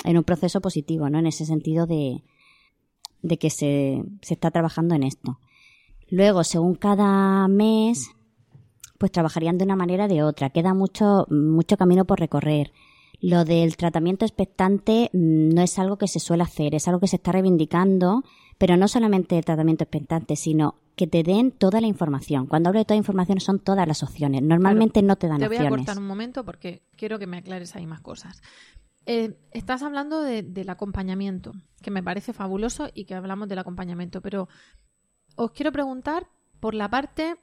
[0.04, 1.20] en un proceso positivo, ¿no?
[1.20, 2.24] En ese sentido de,
[3.22, 5.38] de que se, se está trabajando en esto.
[6.10, 8.10] Luego, según cada mes,
[8.98, 10.50] pues trabajarían de una manera o de otra.
[10.50, 12.72] Queda mucho, mucho camino por recorrer.
[13.20, 17.08] Lo del tratamiento expectante mm, no es algo que se suele hacer, es algo que
[17.08, 18.22] se está reivindicando,
[18.58, 22.46] pero no solamente el tratamiento expectante, sino que te den toda la información.
[22.46, 24.42] Cuando hablo de toda la información son todas las opciones.
[24.42, 25.58] Normalmente no te dan opciones.
[25.58, 28.42] Te voy a cortar un momento porque quiero que me aclares ahí más cosas.
[29.06, 34.48] Eh, estás hablando del acompañamiento, que me parece fabuloso y que hablamos del acompañamiento, pero
[35.36, 36.26] os quiero preguntar
[36.60, 37.36] por la parte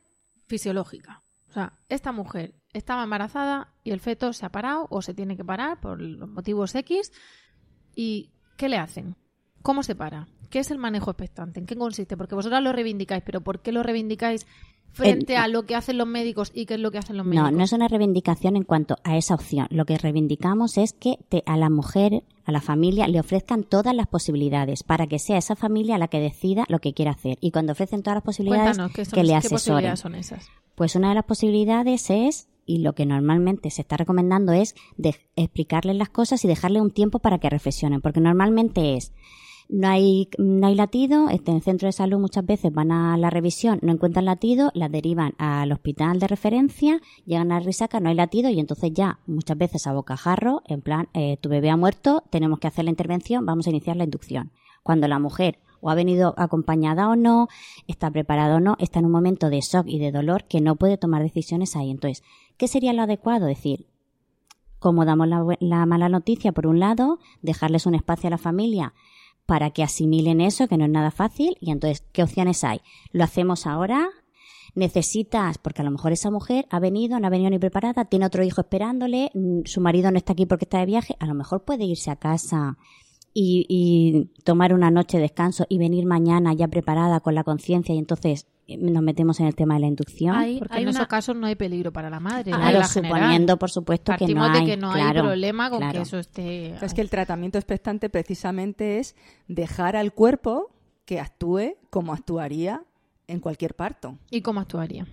[0.45, 1.23] fisiológica.
[1.49, 5.37] O sea, esta mujer estaba embarazada y el feto se ha parado o se tiene
[5.37, 7.11] que parar por los motivos X.
[7.95, 9.15] ¿Y qué le hacen?
[9.61, 10.27] ¿Cómo se para?
[10.49, 11.59] ¿Qué es el manejo expectante?
[11.59, 12.17] ¿En qué consiste?
[12.17, 14.45] Porque vosotras lo reivindicáis, pero ¿por qué lo reivindicáis
[14.91, 17.51] frente a lo que hacen los médicos y qué es lo que hacen los médicos?
[17.51, 19.67] No, no es una reivindicación en cuanto a esa opción.
[19.69, 24.07] Lo que reivindicamos es que a la mujer, a la familia, le ofrezcan todas las
[24.07, 27.37] posibilidades para que sea esa familia la que decida lo que quiere hacer.
[27.39, 28.77] Y cuando ofrecen todas las posibilidades,
[29.11, 29.41] que le asesoren.
[29.41, 30.49] ¿Qué posibilidades son esas?
[30.75, 34.75] Pues una de las posibilidades es y lo que normalmente se está recomendando es
[35.35, 39.13] explicarles las cosas y dejarle un tiempo para que reflexionen, porque normalmente es
[39.67, 43.17] no hay, no hay latido, este, en el centro de salud muchas veces van a
[43.17, 48.09] la revisión, no encuentran latido, la derivan al hospital de referencia, llegan a risaca, no
[48.09, 51.77] hay latido y entonces ya muchas veces a bocajarro, en plan, eh, tu bebé ha
[51.77, 54.51] muerto, tenemos que hacer la intervención, vamos a iniciar la inducción.
[54.83, 57.47] Cuando la mujer o ha venido acompañada o no,
[57.87, 60.75] está preparada o no, está en un momento de shock y de dolor que no
[60.75, 61.91] puede tomar decisiones ahí.
[61.91, 62.23] Entonces,
[62.57, 63.45] ¿qué sería lo adecuado?
[63.45, 63.87] Decir,
[64.79, 68.93] como damos la, mala noticia, por un lado, dejarles un espacio a la familia
[69.45, 72.81] para que asimilen eso, que no es nada fácil, y entonces, ¿qué opciones hay?
[73.11, 74.09] ¿Lo hacemos ahora?
[74.75, 78.25] necesitas, porque a lo mejor esa mujer ha venido, no ha venido ni preparada, tiene
[78.25, 81.33] otro hijo esperándole, mm, su marido no está aquí porque está de viaje, a lo
[81.33, 82.77] mejor puede irse a casa
[83.33, 87.97] y, tomar una noche de descanso y venir mañana ya preparada con la conciencia y
[87.97, 90.35] entonces nos metemos en el tema de la inducción.
[90.35, 92.51] Hay, porque en esos casos no hay peligro para la madre.
[92.51, 94.65] Claro, suponiendo, por supuesto, que no de hay.
[94.65, 95.93] que no claro, hay problema con claro.
[95.93, 96.75] que eso esté...
[96.83, 99.15] Es que el tratamiento expectante precisamente es
[99.47, 100.71] dejar al cuerpo
[101.05, 102.83] que actúe como actuaría
[103.27, 104.17] en cualquier parto.
[104.31, 105.05] ¿Y cómo actuaría?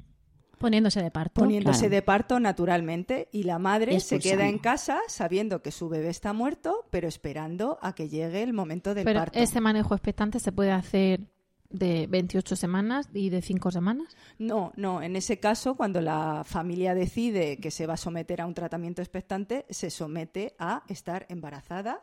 [0.59, 1.41] Poniéndose de parto.
[1.41, 1.95] Poniéndose Claro.
[1.97, 6.33] de parto naturalmente y la madre se queda en casa sabiendo que su bebé está
[6.33, 9.39] muerto, pero esperando a que llegue el momento del Pero parto.
[9.41, 11.32] ese manejo expectante se puede hacer
[11.73, 14.17] de 28 semanas y de 5 semanas.
[14.39, 18.47] No, no, en ese caso, cuando la familia decide que se va a someter a
[18.47, 22.03] un tratamiento expectante, se somete a estar embarazada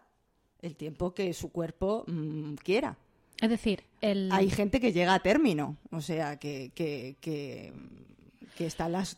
[0.62, 2.98] el tiempo que su cuerpo mm, quiera.
[3.42, 4.30] Es decir, el...
[4.32, 7.72] Hay gente que llega a término, o sea, que, que, que,
[8.58, 9.18] que está las,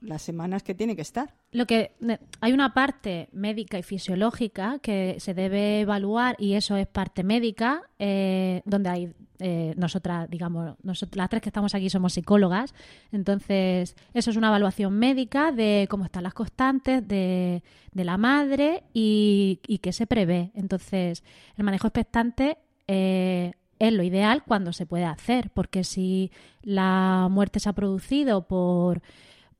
[0.00, 1.34] las semanas que tiene que estar.
[1.52, 1.92] Lo que
[2.40, 7.82] hay una parte médica y fisiológica que se debe evaluar y eso es parte médica
[7.98, 12.74] eh, donde hay eh, nosotras digamos las tres que estamos aquí somos psicólogas.
[13.12, 18.84] Entonces eso es una evaluación médica de cómo están las constantes de, de la madre
[18.94, 20.50] y, y qué se prevé.
[20.54, 21.24] Entonces
[21.56, 26.30] el manejo expectante eh, es lo ideal cuando se puede hacer porque si
[26.62, 29.02] la muerte se ha producido por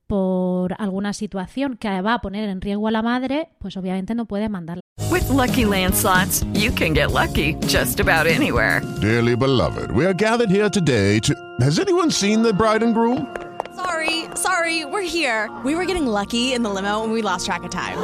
[0.07, 4.25] por alguna situación que va a poner en riesgo a la madre, pues obviamente no
[4.25, 4.81] puede mandarla.
[5.11, 8.81] With Lucky Land slots, you can get lucky just about anywhere.
[9.01, 11.33] Dearly beloved, we are gathered here today to.
[11.61, 13.27] Has anyone seen the bride and groom?
[13.75, 15.49] Sorry, sorry, we're here.
[15.63, 17.97] We were getting lucky in the limo and we lost track of time.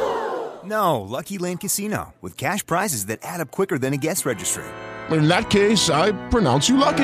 [0.63, 4.63] No, Lucky Land Casino, with cash prizes that add up quicker than a guest registry.
[5.11, 7.03] In that case, I pronounce you lucky.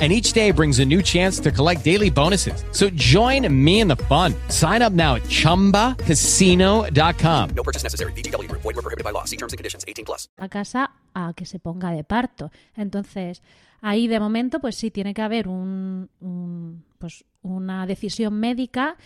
[0.00, 2.62] And each day brings a new chance to collect daily bonuses.
[2.70, 4.32] So join me in the fun.
[4.48, 7.50] Sign up now at chumbacasino.com.
[7.56, 8.12] No purchase necessary.
[8.12, 8.62] VGW Group.
[8.62, 9.24] Void were prohibited by law.
[9.24, 9.84] See terms and conditions.
[9.88, 10.28] 18 plus.
[10.38, 12.52] a casa a que se ponga de parto.
[12.76, 13.42] Entonces,
[13.80, 18.96] ahí de momento, pues sí tiene que haber un, un- pues una decisión médica.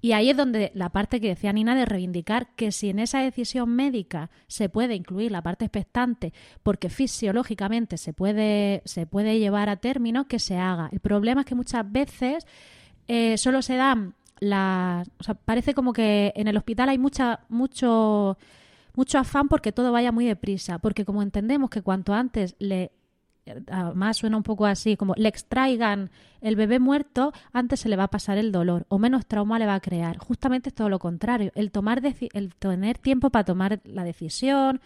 [0.00, 3.20] Y ahí es donde la parte que decía Nina de reivindicar que si en esa
[3.20, 6.32] decisión médica se puede incluir la parte expectante
[6.62, 10.88] porque fisiológicamente se puede, se puede llevar a término, que se haga.
[10.92, 12.46] El problema es que muchas veces
[13.08, 15.08] eh, solo se dan las...
[15.18, 18.38] O sea, parece como que en el hospital hay mucha, mucho
[18.98, 22.90] mucho afán porque todo vaya muy deprisa, porque como entendemos que cuanto antes le
[23.70, 28.04] además suena un poco así, como le extraigan el bebé muerto, antes se le va
[28.04, 30.18] a pasar el dolor o menos trauma le va a crear.
[30.18, 32.00] Justamente es todo lo contrario, el tomar
[32.34, 34.80] el tener tiempo para tomar la decisión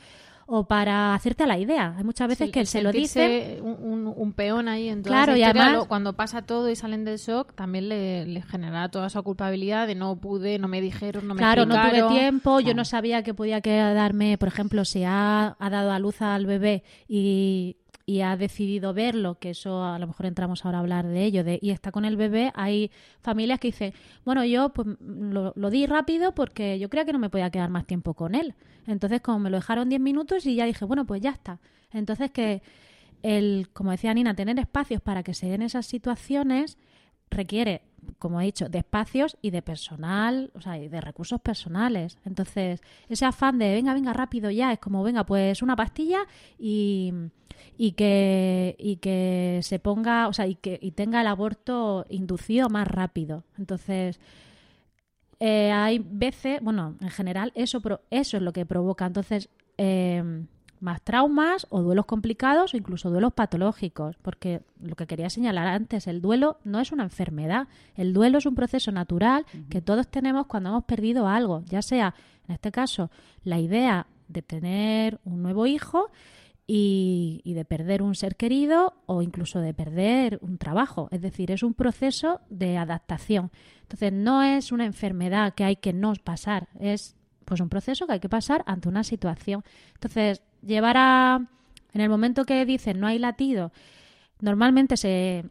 [0.47, 1.95] o para hacerte a la idea.
[1.97, 5.15] Hay muchas veces Sí, que se lo dicen Un, un- un peón ahí en toda
[5.17, 8.43] Claro, esa y además- lo- cuando pasa todo y salen del shock, también le, le
[8.43, 12.03] genera toda esa culpabilidad de no pude, no me dijeron, no me Claro, no tuve
[12.09, 16.21] tiempo, yo no sabía que podía quedarme, por ejemplo, si ha, ha dado a luz
[16.21, 17.77] al bebé y,
[18.13, 21.43] y ha decidido verlo, que eso a lo mejor entramos ahora a hablar de ello,
[21.63, 22.91] y está con el bebé, hay
[23.23, 23.95] familias que dicen,
[24.27, 27.71] bueno, yo pues, lo, lo di rápido porque yo creía que no me podía quedar
[27.71, 28.55] más tiempo con él.
[28.87, 31.59] Entonces, como me lo dejaron 10 minutos y ya dije, bueno, pues ya está.
[31.91, 32.61] Entonces, que
[33.23, 36.77] el, como decía Nina, tener espacios para que se den esas situaciones
[37.31, 37.81] requiere,
[38.19, 42.19] como he dicho, de espacios y de personal, o sea, y de recursos personales.
[42.25, 46.21] Entonces, ese afán de venga, venga, rápido ya, es como, venga, pues una pastilla
[46.59, 47.13] y,
[47.77, 52.69] y que y que se ponga, o sea, y que y tenga el aborto inducido
[52.69, 53.45] más rápido.
[53.59, 54.21] Entonces,
[55.41, 59.07] eh, hay veces, bueno, en general, eso, eso es lo que provoca.
[59.07, 60.45] Entonces, eh,
[60.83, 64.17] más traumas o duelos complicados o incluso duelos patológicos.
[64.21, 67.69] Porque lo que quería señalar antes, el duelo no es una enfermedad.
[67.95, 72.15] El duelo es un proceso natural que todos tenemos cuando hemos perdido algo, ya sea,
[72.49, 73.11] en este caso,
[73.45, 76.11] la idea de tener un nuevo hijo
[76.67, 81.09] y, y de perder un ser querido o incluso de perder un trabajo.
[81.13, 83.51] Es decir, es un proceso de adaptación.
[83.83, 88.15] Entonces, no es una enfermedad que hay que no pasar, es pues un proceso que
[88.15, 89.63] hay que pasar ante una situación.
[89.95, 91.47] Entonces, llevar a
[91.93, 93.73] en el momento que dicen no hay latido,
[94.41, 95.45] normalmente se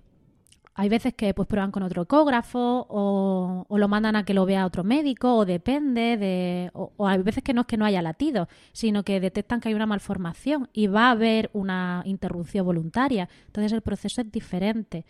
[0.73, 4.45] hay veces que pues prueban con otro ecógrafo o, o lo mandan a que lo
[4.45, 8.01] vea otro médico o depende de o, hay veces que no es que no haya
[8.01, 13.27] latido sino que detectan que hay una malformación y va a haber una interrupción voluntaria.
[13.47, 15.05] Entonces el proceso es diferente.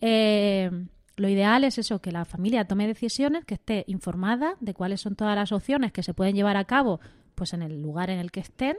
[0.00, 0.70] Eh,
[1.16, 5.14] lo ideal es eso que la familia tome decisiones que esté informada de cuáles son
[5.14, 7.00] todas las opciones que se pueden llevar a cabo
[7.34, 8.76] pues en el lugar en el que estén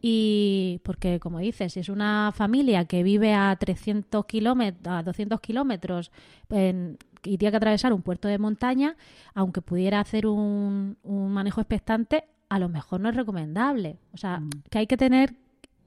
[0.00, 5.40] y porque, como dices, si es una familia que vive a 300 kilómetros, a 200
[5.40, 6.10] kilómetros
[6.50, 8.96] en- y tiene que atravesar un puerto de montaña,
[9.34, 13.98] aunque pudiera hacer un, un manejo expectante, a lo mejor no es recomendable.
[14.12, 15.34] O sea, que hay que tener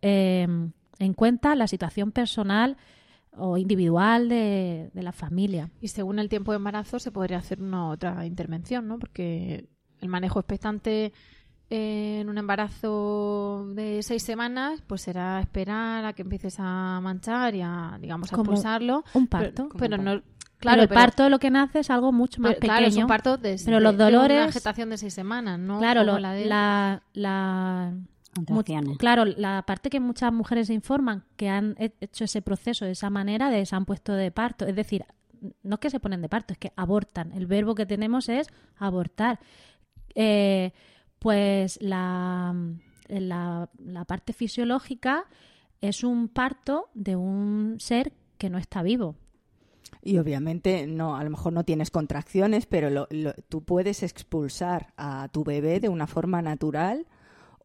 [0.01, 0.47] eh,
[0.99, 2.78] en cuenta la situación personal
[3.39, 5.70] o individual de, de la familia.
[5.80, 8.97] Y según el tiempo de embarazo se podría hacer una otra intervención, ¿no?
[8.97, 9.68] Porque
[10.01, 11.14] el manejo expectante
[11.70, 17.61] en un embarazo de seis semanas, pues será esperar a que empieces a manchar y
[17.61, 19.03] a, digamos, a Como expulsarlo.
[19.13, 19.70] un Pero- parto.
[19.78, 20.11] Pero, Como no...
[20.22, 20.28] parto.
[20.59, 22.78] Claro, pero el pero- parto de lo que nace es algo mucho más pero, pequeño.
[22.78, 25.59] Claro, es un parto de, pero de- los de dolores una gestación de seis semanas,
[25.59, 25.78] ¿no?
[25.78, 27.93] Claro, lo- la de- la, la-
[28.34, 28.89] Contracciones.
[28.89, 32.86] mu- claro, la parte que muchas mujeres se informan que han he- hecho ese proceso
[32.86, 35.05] de esa manera, de se han puesto de parto, es decir,
[35.61, 37.32] no es que se ponen de parto, es que abortan.
[37.34, 38.47] El verbo que tenemos es
[38.78, 39.39] abortar.
[40.15, 40.72] Eh,
[41.20, 42.55] pues la,
[43.07, 45.26] la, la parte fisiológica
[45.82, 49.15] es un parto de un ser que no está vivo.
[50.01, 54.93] Y obviamente no, a lo mejor no tienes contracciones, pero lo- lo- tú puedes expulsar
[54.97, 57.07] a tu bebé de una forma natural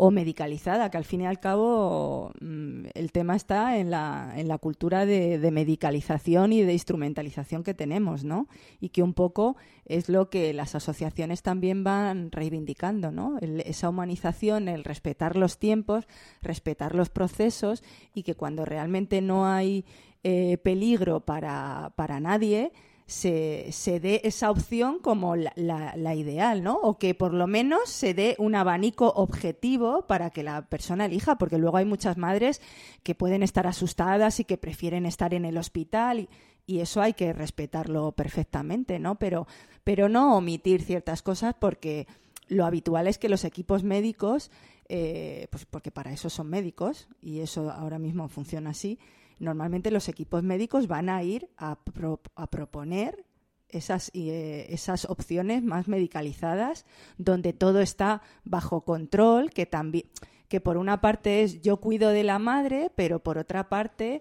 [0.04, 4.48] o medicalizada, que al fin y al cabo mm, el tema está en la, en
[4.48, 8.48] la cultura de, de medicalización y de instrumentalización que tenemos, ¿no?
[8.80, 13.38] Y que un poco es lo que las asociaciones también van reivindicando, ¿no?
[13.40, 16.08] El- esa humanización, el respetar los tiempos,
[16.40, 19.84] respetar los procesos y que cuando realmente no hay
[20.24, 22.72] eh, peligro para, para nadie,
[23.12, 26.76] se, se dé esa opción como la, la- la ideal, ¿no?
[26.76, 31.36] O que por lo menos se dé un abanico objetivo para que la persona elija,
[31.36, 32.60] porque luego hay muchas madres
[33.02, 36.28] que pueden estar asustadas y que prefieren estar en el hospital y,
[36.66, 39.16] y eso hay que respetarlo perfectamente, ¿no?
[39.16, 39.46] Pero,
[39.84, 42.06] pero no omitir ciertas cosas porque
[42.48, 44.50] lo habitual es que los equipos médicos,
[44.88, 48.98] eh, pues porque para eso son médicos y eso ahora mismo funciona así,
[49.42, 53.26] normalmente los equipos médicos van a ir a, pro- a proponer
[53.68, 56.86] esas, eh, esas opciones más medicalizadas,
[57.18, 60.06] donde todo está bajo control, que también
[60.48, 64.20] que por una parte es yo cuido de la madre, pero por otra parte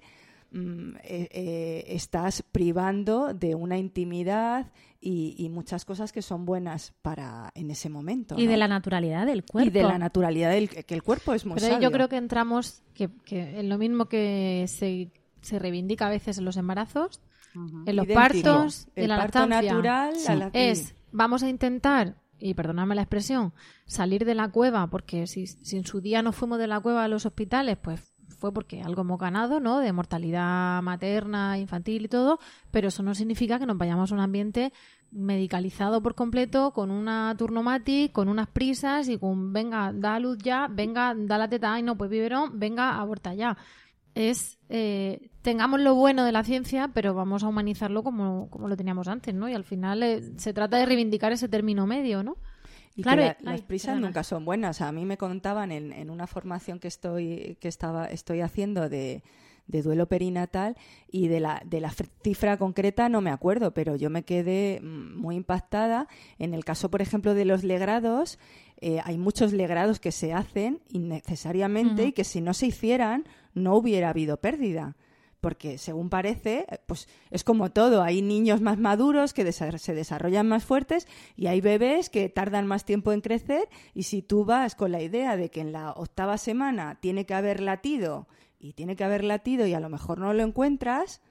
[0.52, 6.94] mm, eh, eh, estás privando de una intimidad y, y muchas cosas que son buenas
[7.02, 8.36] para en ese momento.
[8.38, 8.52] Y ¿no?
[8.52, 9.68] de la naturalidad del cuerpo.
[9.68, 11.90] Y de la naturalidad del que el cuerpo es muy Pero ahí sabio.
[11.90, 16.38] yo creo que entramos, que, que en lo mismo que se, se reivindica a veces
[16.38, 17.20] en los embarazos,
[17.86, 18.14] en los Idéntico.
[18.14, 23.02] partos, El en la parto lactancia, natural, la es vamos a intentar, y perdonadme la
[23.02, 23.54] expresión,
[23.86, 27.04] salir de la cueva, porque si, si en su día no fuimos de la cueva
[27.04, 28.11] a los hospitales, pues
[28.42, 29.80] fue porque algo hemos ganado, ¿no?
[29.80, 32.40] De mortalidad materna, infantil y todo,
[32.72, 34.74] pero eso no significa que nos vayamos a un ambiente
[35.12, 40.68] medicalizado por completo, con una turnomatic, con unas prisas y con, venga, da luz ya,
[40.70, 43.56] venga, da la teta, ay no, pues biberón, venga, aborta ya.
[44.16, 48.76] Es, eh, tengamos lo bueno de la ciencia, pero vamos a humanizarlo como, como lo
[48.76, 49.48] teníamos antes, ¿no?
[49.50, 52.38] Y al final eh, se trata de reivindicar ese término medio, ¿no?
[52.96, 54.08] Y Claro, que la- las prisas perdona.
[54.08, 54.82] nunca son buenas.
[54.82, 59.24] A mí me contaban en, en una formación que estoy que estaba estoy haciendo de,
[59.68, 60.76] de duelo perinatal
[61.10, 64.82] y de la de la fr- cifra concreta no me acuerdo, pero yo me quedé
[64.82, 66.08] mm, muy impactada.
[66.38, 68.40] En el caso, por ejemplo, de los legrados,
[68.82, 72.10] eh, hay muchos legrados que se hacen innecesariamente Ujú.
[72.10, 74.96] y que si no se hicieran no hubiera habido pérdida
[75.42, 80.48] porque según parece, eh, pues es como todo, hay niños más maduros que se desarrollan
[80.48, 84.76] más fuertes y hay bebés que tardan más tiempo en crecer y si tú vas
[84.76, 88.28] con la idea de que en la octava semana tiene que haber latido
[88.60, 91.22] y tiene que haber latido y a lo mejor no lo encuentras,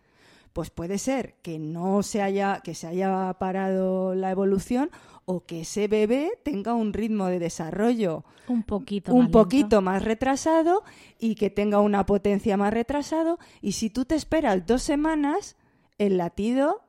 [0.53, 4.91] pues puede ser que no se haya que se haya parado la evolución
[5.33, 9.39] o que ese bebé tenga un ritmo de desarrollo Un poquito un más lento.
[9.39, 10.83] poquito más retrasado
[11.19, 15.57] y que tenga una potencia más retrasado y si tú te esperas dos semanas
[15.99, 16.83] el latido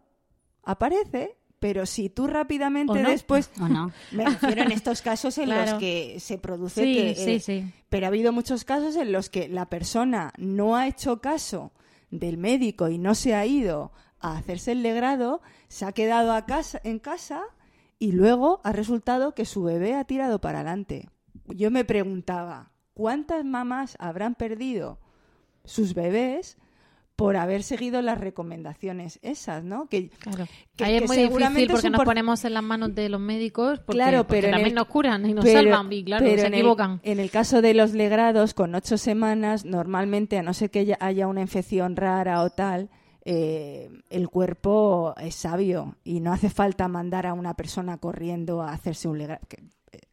[0.63, 3.09] aparece pero si tú rápidamente ¿O no?
[3.09, 3.91] después ¿O no?
[4.11, 5.71] me refiero en estos casos en Claro.
[5.73, 7.73] los que se produce Sí, que sí, eh, sí.
[7.89, 11.71] pero ha habido muchos casos en los que la persona no ha hecho caso
[12.09, 16.45] del médico y no se ha ido a hacerse el legrado, se ha quedado a
[16.45, 17.41] casa, en casa
[18.02, 21.08] y luego ha resultado que su bebé ha tirado para adelante.
[21.49, 24.99] Yo me preguntaba, ¿cuántas mamás habrán perdido
[25.66, 26.58] sus bebés
[27.16, 29.86] por haber seguido las recomendaciones esas, ¿no?
[29.88, 30.45] Que, Claro.
[30.76, 33.10] que- Ahí es que muy difícil porque un nos por- ponemos en las manos de
[33.10, 36.26] los médicos porque, Claro, pero también el- nos curan y nos pero- salvan y claro,
[36.26, 36.99] pero se en el- equivocan.
[37.04, 41.28] En el, caso de los legrados, con ocho semanas, normalmente, a no ser que haya
[41.28, 42.89] una infección rara o tal,
[43.26, 48.72] eh, el cuerpo es sabio y no hace falta mandar a una persona corriendo a
[48.74, 49.41] hacerse un legrado.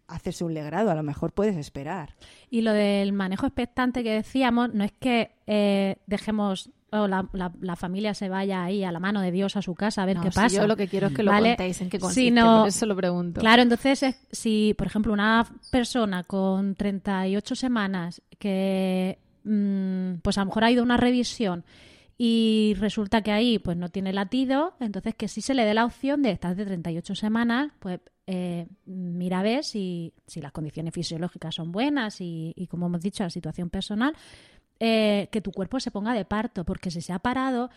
[0.08, 2.14] hacerse un legrado, a lo mejor puedes esperar.
[2.50, 7.52] Y lo del manejo expectante que decíamos, no es que eh, dejemos o la, la-
[7.60, 10.16] la familia se vaya ahí a la mano de Dios a su casa a ver
[10.16, 10.56] No, qué si pasa.
[10.56, 11.50] yo lo que quiero es que lo ¿Vale?
[11.50, 13.40] contéis en qué consiste, por eso lo pregunto.
[13.42, 20.40] Claro, entonces es- si, por ejemplo, una persona con 38 semanas que mm, pues a
[20.40, 21.64] lo mejor ha ido a una revisión
[22.18, 25.84] y resulta que ahí pues no tiene latido, entonces que sí se le dé la
[25.84, 30.92] opción de estar de 38 semanas, pues eh, mira a ver si, si las condiciones
[30.92, 34.14] fisiológicas son buenas y, y, como hemos dicho, la situación personal,
[34.80, 37.70] eh, que tu cuerpo se ponga de parto, porque si se ha parado,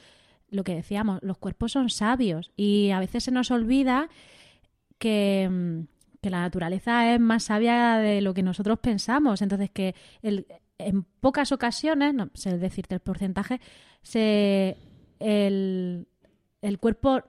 [0.50, 4.10] lo que decíamos, los cuerpos son sabios y a veces se nos olvida
[4.98, 5.84] que,
[6.22, 9.42] que la naturaleza es más sabia de lo que nosotros pensamos.
[9.42, 10.46] Entonces, que el-
[10.88, 13.60] en pocas ocasiones, no sé decirte el porcentaje,
[14.02, 14.78] se,
[15.20, 16.08] el,
[16.62, 17.22] el cuerpo...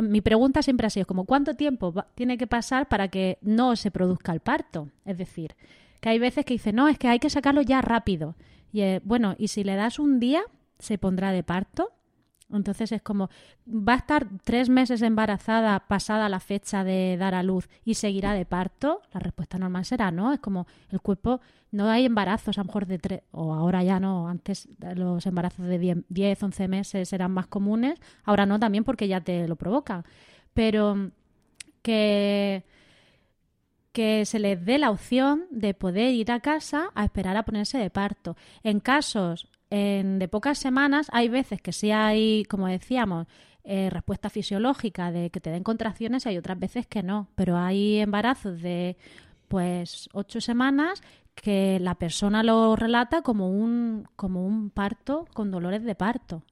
[0.00, 3.90] Mi pregunta siempre ha sido como ¿cuánto tiempo tiene que pasar para que no se
[3.90, 4.88] produzca el parto?
[5.04, 5.56] Es decir,
[6.00, 8.36] que hay veces que dicen, no, es que hay que sacarlo ya rápido.
[8.72, 10.42] Y eh, bueno, y si le das un día,
[10.78, 11.90] se pondrá de parto.
[12.52, 13.28] Entonces es como,
[13.66, 18.34] va a estar tres meses embarazada pasada la fecha de dar a luz y seguirá
[18.34, 19.02] de parto.
[19.12, 20.32] La respuesta normal será no.
[20.32, 21.40] Es como el cuerpo,
[21.70, 25.66] no hay embarazos a lo mejor de tres, o ahora ya no, antes los embarazos
[25.66, 29.56] de 10, 10 11 meses eran más comunes, ahora no también porque ya te lo
[29.56, 30.04] provocan.
[30.52, 31.10] Pero
[31.82, 32.64] que
[33.92, 37.78] que se les dé la opción de poder ir a casa a esperar a ponerse
[37.78, 38.36] de parto.
[38.62, 43.26] En casos en- de pocas semanas, hay veces que sí hay, como decíamos,
[43.64, 47.28] eh, respuesta fisiológica de que te den contracciones y hay otras veces que no.
[47.34, 48.96] Pero hay embarazos de
[49.48, 51.02] pues ocho semanas
[51.34, 56.42] que la persona lo relata como un, como un parto con dolores de parto.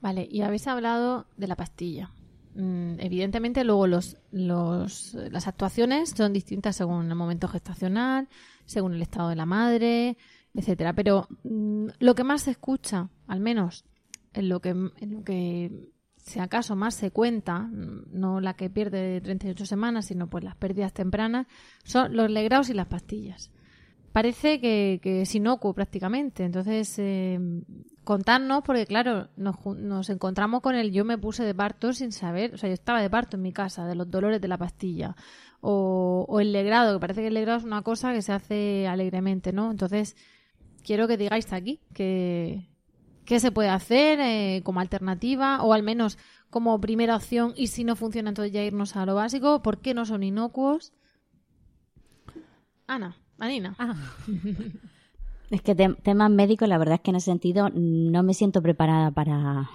[0.00, 2.10] Vale, y habéis hablado de la pastilla.
[2.54, 8.28] Mm, evidentemente, luego los, los, las actuaciones son distintas según el momento gestacional,
[8.66, 10.16] según el estado de la madre,
[10.54, 10.92] etcétera.
[10.92, 13.84] Pero mm, lo que más se escucha, al menos
[14.32, 18.70] en lo que, en lo que si acaso más se cuenta, mm, no la que
[18.70, 21.46] pierde de 38 semanas, sino pues las pérdidas tempranas,
[21.84, 23.50] son los legrados y las pastillas.
[24.12, 26.44] Parece que, que es inocuo prácticamente.
[26.44, 27.40] Entonces, eh,
[28.04, 32.54] contarnos, porque claro, nos, nos encontramos con el yo me puse de parto sin saber,
[32.54, 35.16] o sea, yo estaba de parto en mi casa, de los dolores de la pastilla.
[35.60, 38.86] O, o el legrado, que parece que el legrado es una cosa que se hace
[38.86, 39.70] alegremente, ¿no?
[39.70, 40.16] Entonces,
[40.84, 42.68] quiero que digáis aquí que,
[43.24, 46.18] qué se puede hacer eh, como alternativa o al menos
[46.50, 49.94] como primera opción y si no funciona entonces ya irnos a lo básico, ¿por qué
[49.94, 50.92] no son inocuos?
[52.86, 53.76] Ana, Anina.
[55.50, 58.62] Es que te- temas médicos, la verdad es que en ese sentido no me siento
[58.62, 59.68] preparada para,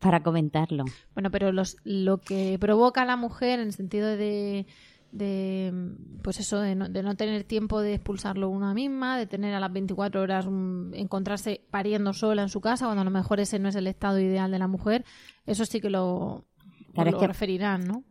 [0.00, 0.84] para comentarlo.
[1.14, 4.66] Bueno, pero los, lo que provoca a la mujer en el sentido de,
[5.12, 5.72] de
[6.22, 9.60] pues eso, de no, de no tener tiempo de expulsarlo una misma, de tener a
[9.60, 13.58] las 24 horas mm, encontrarse pariendo sola en su casa, cuando a lo mejor ese
[13.58, 15.04] no es el estado ideal de la mujer,
[15.46, 16.44] eso sí que lo,
[16.94, 18.04] Claro, lo es que- referirán, ¿no?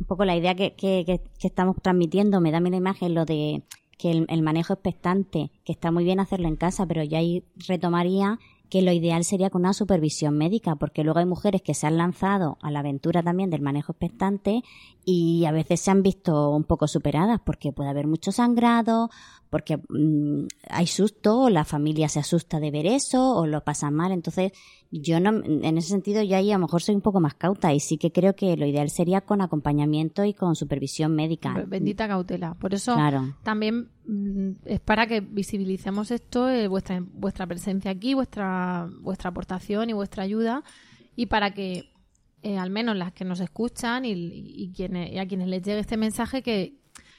[0.00, 3.24] un poco la idea que, que, que- que estamos transmitiendo, me da la imagen lo
[3.24, 3.62] de
[3.96, 7.44] que el, el manejo expectante, que está muy bien hacerlo en casa, pero ya ahí
[7.68, 8.40] retomaría
[8.74, 11.96] que lo ideal sería con una supervisión médica, porque luego hay mujeres que se han
[11.96, 14.62] lanzado a la aventura también del manejo expectante
[15.04, 19.10] y a veces se han visto un poco superadas porque puede haber mucho sangrado,
[19.48, 23.94] porque mm, hay susto, o la familia se asusta de ver eso, o lo pasan
[23.94, 24.10] mal.
[24.10, 24.50] Entonces,
[25.00, 27.72] yo no, en ese sentido, yo ahí a lo mejor soy un poco más cauta
[27.72, 31.64] y sí que creo que lo ideal sería con acompañamiento y con supervisión médica.
[31.66, 32.54] Bendita cautela.
[32.54, 33.34] Por eso Claro.
[33.42, 39.90] también mm, es para que visibilicemos esto, eh, vuestra, vuestra presencia aquí, vuestra, vuestra aportación
[39.90, 40.62] y vuestra ayuda,
[41.16, 41.90] y para que
[42.42, 45.80] eh, al menos las que nos escuchan y, y quienes, y a quienes les llegue
[45.80, 46.74] este mensaje que,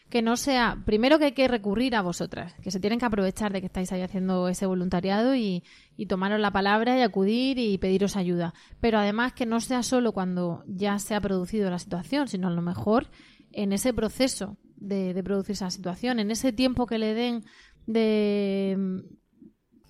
[0.10, 3.51] que no sea, primero que hay que recurrir a vosotras, que se tienen que aprovechar
[3.51, 5.64] de que estáis ahí haciendo ese voluntariado y,
[5.97, 8.53] y tomaros la palabra y acudir y pediros ayuda.
[8.80, 12.51] Pero además que no sea solo cuando ya se ha producido la situación, sino a
[12.51, 13.08] lo mejor
[13.51, 17.43] en ese proceso de, de producir esa situación, en ese tiempo que le den
[17.88, 19.03] de...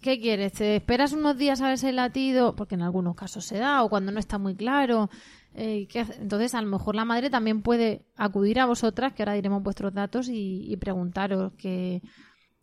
[0.01, 0.53] ¿Qué quieres?
[0.53, 2.55] ¿Te esperas unos días a ver el latido?
[2.55, 5.09] Porque en algunos casos se da, o cuando no está muy claro.
[5.57, 6.21] Eh, ¿qué hace?
[6.21, 9.93] Entonces, a lo mejor la madre también puede acudir a vosotras, que ahora diremos vuestros
[9.93, 12.01] datos, y, y preguntaros qué,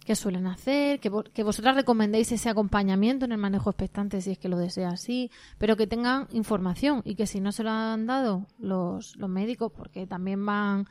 [0.05, 4.39] qué suelen hacer, que, que vosotras recomendéis ese acompañamiento en el manejo expectante si es
[4.39, 8.07] que lo desea así, pero que tengan información y que si no se lo han
[8.07, 10.87] dado los, los médicos, porque también van,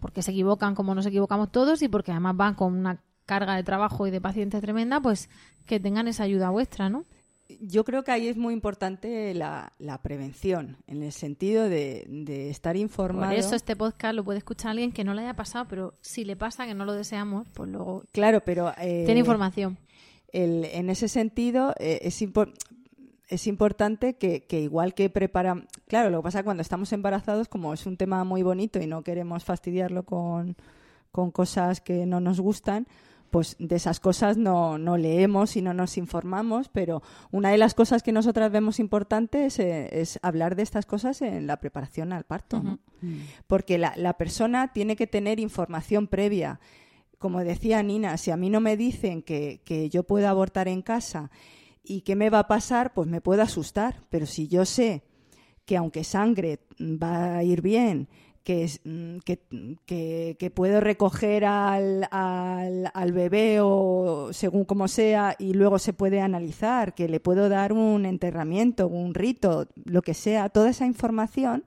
[0.00, 3.64] porque se equivocan como nos equivocamos todos y porque además van con una carga de
[3.64, 5.30] trabajo y de pacientes tremenda, pues
[5.66, 7.04] que tengan esa ayuda vuestra, ¿no?
[7.60, 12.48] Yo creo que ahí es muy importante la, la prevención, en el sentido de, de
[12.48, 13.30] estar informado.
[13.32, 16.24] Por eso este podcast lo puede escuchar alguien que no le haya pasado, pero si
[16.24, 18.72] le pasa que no lo deseamos, pues luego Claro, pero...
[18.78, 19.76] eh, tiene información.
[20.32, 22.54] el- en ese sentido, eh, es, impor-
[23.28, 25.68] es importante que, que igual que preparan...
[25.86, 29.02] Claro, lo que pasa cuando estamos embarazados, como es un tema muy bonito y no
[29.02, 30.56] queremos fastidiarlo con,
[31.12, 32.86] con cosas que no nos gustan,
[33.34, 37.74] pues de esas cosas no, no leemos y no nos informamos, pero una de las
[37.74, 42.12] cosas que nosotras vemos importante es, eh, es hablar de estas cosas en la preparación
[42.12, 42.78] al parto, ¿no?
[43.48, 46.60] Porque la, la persona tiene que tener información previa.
[47.18, 50.80] Como decía Nina, si a mí no me dicen que, que yo puedo abortar en
[50.80, 51.32] casa
[51.82, 54.00] y qué me va a pasar, pues me puedo asustar.
[54.10, 55.02] Pero si yo sé
[55.64, 58.08] que aunque sangre mm, va a ir bien,
[58.44, 65.34] que, es, mm, que, que- puedo recoger al, al, al bebé o según como sea
[65.38, 70.14] y luego se puede analizar, que le puedo dar un enterramiento, un rito, lo que
[70.14, 71.64] sea, toda esa información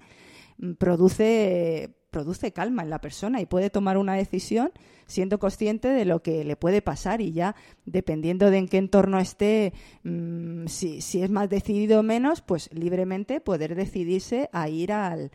[0.59, 4.71] mm, produce produce calma en la persona y puede tomar una decisión
[5.07, 7.55] siendo consciente de lo que le puede pasar y ya
[7.86, 9.73] dependiendo de en qué entorno esté,
[10.03, 15.32] mm, si, si es más decidido o menos, pues libremente poder decidirse a ir al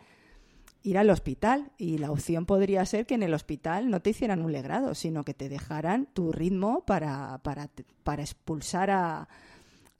[0.83, 4.43] ir al hospital y la opción podría ser que en el hospital no te hicieran
[4.43, 7.69] un legrado, sino que te dejaran tu ritmo para, para,
[8.03, 9.27] para expulsar a,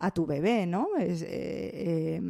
[0.04, 0.90] a tu bebé, ¿no?
[1.00, 2.22] Es, eh, eh,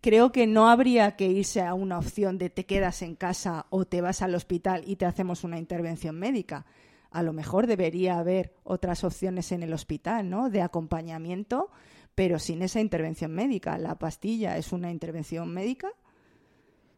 [0.00, 3.84] creo que no habría que irse a una opción de te quedas en casa o
[3.84, 6.64] te vas al hospital y te hacemos una intervención médica.
[7.10, 10.48] A lo mejor debería haber otras opciones en el hospital, ¿no?
[10.48, 11.70] De acompañamiento,
[12.14, 13.78] pero sin esa intervención médica.
[13.78, 15.88] La pastilla es una intervención médica.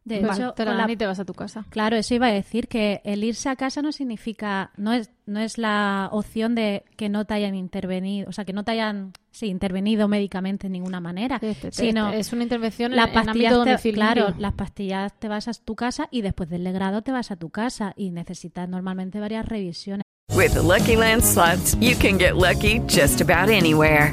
[0.08, 1.64] De Vale, hecho, te la con dan la- y te vas a tu casa.
[1.70, 5.38] Claro, eso iba a decir que el irse a casa no significa, no es, no
[5.40, 9.12] es la opción de que no te hayan intervenido, o sea, que no te hayan
[9.30, 13.92] sí, intervenido médicamente de ninguna manera, Este- sino es una intervención en, las en te-
[13.92, 17.36] claro, las pastillas te vas a tu casa y después del legrado te vas a
[17.36, 20.02] tu casa y necesitas normalmente varias revisiones.
[20.34, 24.12] With the Lucky Land slots, you can get lucky just about anywhere.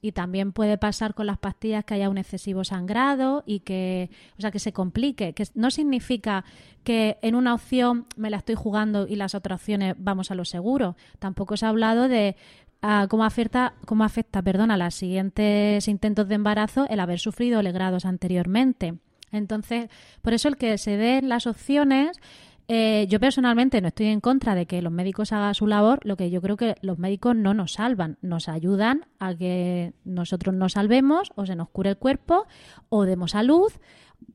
[0.00, 4.40] Y también puede pasar con las pastillas que haya un excesivo sangrado y que, o
[4.40, 6.44] sea, que se complique, que no significa
[6.82, 10.44] que en una opción me la estoy jugando y las otras opciones vamos a lo
[10.44, 10.96] seguro.
[11.18, 12.36] Tampoco se ha hablado de
[12.82, 18.04] ah, cómo afecta, cómo afecta, a los siguientes intentos de embarazo el haber sufrido legrados
[18.04, 18.94] anteriormente.
[19.32, 19.90] Entonces,
[20.22, 22.20] por eso el que se den las opciones
[22.68, 26.16] eh, yo personalmente no estoy en contra de que los médicos hagan su labor, lo
[26.16, 30.72] que yo creo que los médicos no nos salvan, nos ayudan a que nosotros nos
[30.72, 32.46] salvemos o se nos cure el cuerpo
[32.88, 33.78] o demos a luz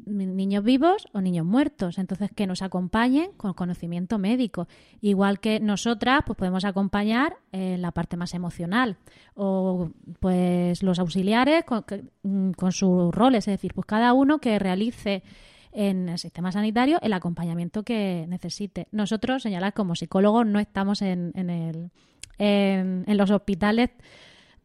[0.06, 1.98] ni- niños vivos o niños muertos.
[1.98, 4.68] Entonces, que nos acompañen con conocimiento médico.
[5.02, 8.98] Igual que nosotras, pues podemos acompañar en la parte más emocional.
[9.34, 11.84] O pues los auxiliares con,
[12.22, 13.48] mm, con sus roles.
[13.48, 15.24] Es decir, pues cada uno que realice
[15.72, 18.88] en el sistema sanitario el acompañamiento que necesite.
[18.92, 21.92] Nosotros, señalar como psicólogos, no estamos en, en el,
[22.38, 23.90] en, en los hospitales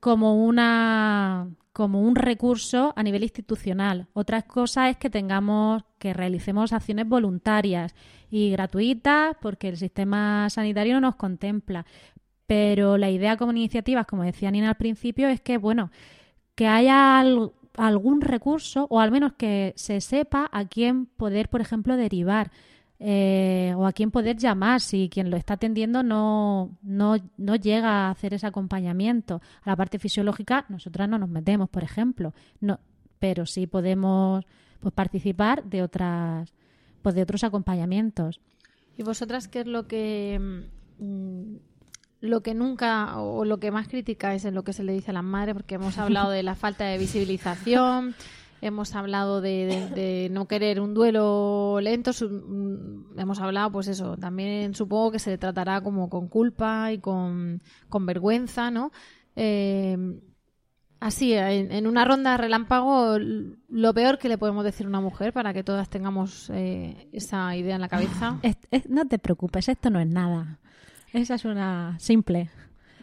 [0.01, 4.07] como una como un recurso a nivel institucional.
[4.13, 7.97] Otra cosa es que tengamos que realicemos acciones voluntarias
[8.31, 11.85] y gratuitas porque el sistema sanitario no nos contempla.
[12.47, 15.91] Pero la idea como iniciativas, como decía Nina al principio, es que bueno,
[16.55, 17.25] que haya
[17.77, 22.51] algún recurso o al menos que se sepa a quién poder, por ejemplo, derivar
[23.01, 28.07] eh, o a quién poder llamar si quien lo está atendiendo no, no, no llega
[28.07, 29.43] a hacer ese acompañamiento.
[29.63, 32.79] A la parte fisiológica nosotras no nos metemos, por ejemplo, no,
[33.19, 34.45] pero sí podemos
[34.81, 36.53] pues, participar de otras
[37.03, 38.41] pues, de otros acompañamientos.
[38.97, 40.63] ¿Y vosotras qué es lo que
[40.99, 41.57] mm,
[42.25, 45.15] lo que nunca o lo que más criticáis en lo que se le dice a
[45.15, 45.55] las madres?
[45.55, 48.15] Porque hemos hablado de la falta de visibilización,
[48.61, 53.89] hemos hablado de, de- de no querer un duelo lento, su- mm, hemos hablado, pues
[53.89, 58.91] eso, también supongo que se le tratará como con culpa y con, con vergüenza, ¿no?
[59.37, 59.97] Eh,
[61.01, 65.35] Así, en, en una ronda relámpago, lo peor que le podemos decir a una mujer
[65.35, 68.39] para que todas tengamos eh, esa idea en la cabeza.
[68.41, 70.61] Es- es- no te preocupes, esto no es nada.
[71.15, 72.51] Esa es una simple.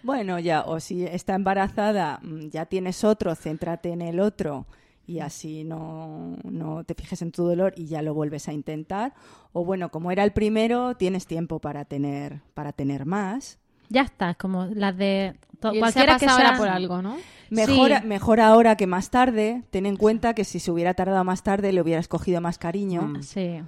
[0.03, 4.65] Bueno, ya, o si está embarazada, mm, ya tienes otro, céntrate en el otro
[5.07, 9.13] y así no, no te fijes en tu dolor y ya lo vuelves a intentar.
[9.53, 13.59] O bueno, como era el primero, tienes tiempo para tener, para tener más.
[13.89, 15.35] Ya está, es como las de
[15.71, 17.17] Y cualquiera que sea por algo, ¿no?
[17.49, 18.07] Mejor, Sí.
[18.07, 19.63] mejor ahora que más tarde.
[19.69, 23.13] Ten en cuenta que si se hubiera tardado más tarde le hubieras cogido más cariño.
[23.21, 23.61] Sí.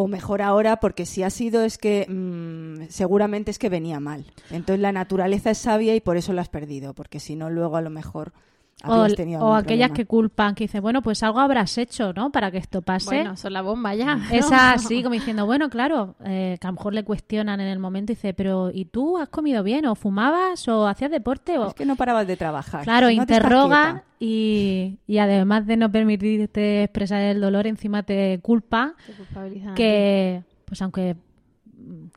[0.00, 4.26] O mejor ahora porque si ha sido es que mm, seguramente es que venía mal.
[4.48, 6.94] Entonces la naturaleza es sabia y por eso lo has perdido.
[6.94, 8.32] Porque si no, luego a lo mejor
[8.84, 9.94] O, aquellas problema.
[9.94, 12.30] que culpan, que dicen, bueno, pues algo habrás hecho, ¿no?
[12.30, 13.06] Para que esto pase.
[13.06, 14.14] Bueno, son la bomba ya.
[14.14, 14.30] ¿no?
[14.30, 17.80] Esa así, como diciendo, bueno, claro, eh, que a lo mejor le cuestionan en el
[17.80, 19.84] momento y dice, pero ¿y tú has comido bien?
[19.86, 20.68] ¿O fumabas?
[20.68, 21.58] ¿O hacías deporte?
[21.58, 21.68] O...
[21.68, 22.84] Es que no parabas de trabajar.
[22.84, 28.94] Claro, No interrogan y, y además de no permitirte expresar el dolor, encima te culpa
[29.06, 31.16] Te que, pues aunque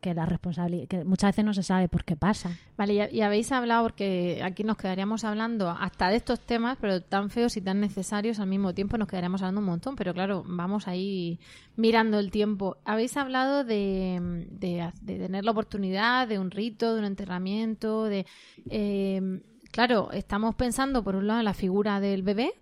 [0.02, 2.58] que la responsabilidad, que muchas veces no se sabe por qué pasa.
[2.78, 7.30] Vale, y, habéis hablado, porque aquí nos quedaríamos hablando hasta de estos temas, pero tan
[7.30, 10.88] feos y tan necesarios al mismo tiempo, nos quedaríamos hablando un montón, pero claro, vamos
[10.88, 11.40] ahí
[11.76, 12.78] mirando el tiempo.
[12.86, 18.26] Habéis hablado de, de, de tener la oportunidad de un rito, de un enterramiento, de...
[18.70, 19.42] eh,
[19.72, 22.54] claro, estamos pensando por un lado en la figura del bebé,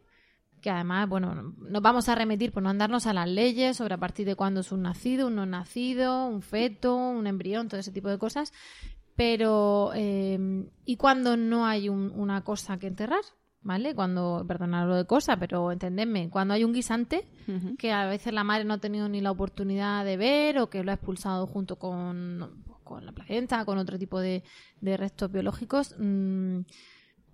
[0.62, 3.98] que además, bueno, nos vamos a remitir por no andarnos a las leyes sobre a
[3.98, 7.92] partir de cuándo es un nacido, un no nacido, un feto, un embrión, todo ese
[7.92, 8.52] tipo de cosas.
[9.16, 13.22] Pero, eh, ¿y cuando no hay un- una cosa que enterrar?
[13.62, 13.94] ¿Vale?
[13.94, 17.26] Cuando, perdonad lo de cosa, pero entendedme, cuando hay un guisante
[17.78, 20.82] que a veces la madre no ha tenido ni la oportunidad de ver o que
[20.82, 24.44] lo ha expulsado junto con, con la placenta, con otro tipo de,
[24.80, 26.60] de restos biológicos mm,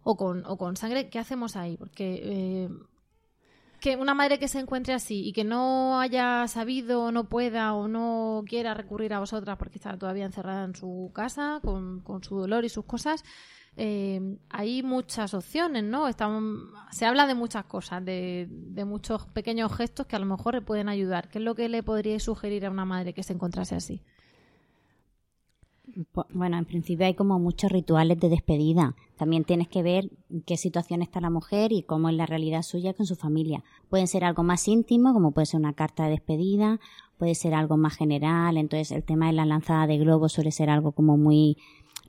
[0.01, 1.77] o, con, o con sangre, ¿qué hacemos ahí?
[1.77, 2.69] Porque eh,
[3.85, 7.87] que una madre que se encuentre así y que no haya sabido, no pueda o
[7.87, 12.65] no quiera recurrir a vosotras porque está todavía encerrada en su casa con, su dolor
[12.65, 13.23] y sus cosas,
[13.77, 16.07] eh, hay muchas opciones, ¿no?
[16.89, 20.61] Se habla de muchas cosas, de, de muchos pequeños gestos que a lo mejor le
[20.61, 21.29] pueden ayudar.
[21.29, 24.01] ¿Qué es lo que le podríais sugerir a una madre que se encontrase así?
[26.33, 28.95] Bueno, en principio hay como muchos rituales de despedida.
[29.15, 32.63] También tienes que ver en qué situación está la mujer y cómo es la realidad
[32.63, 33.63] suya con su familia.
[33.89, 36.81] Pueden ser algo más íntimo, como puede ser una carta de despedida,
[37.17, 38.57] puede ser algo más general.
[38.57, 41.57] Entonces, el tema de la lanzada de globos suele ser algo como muy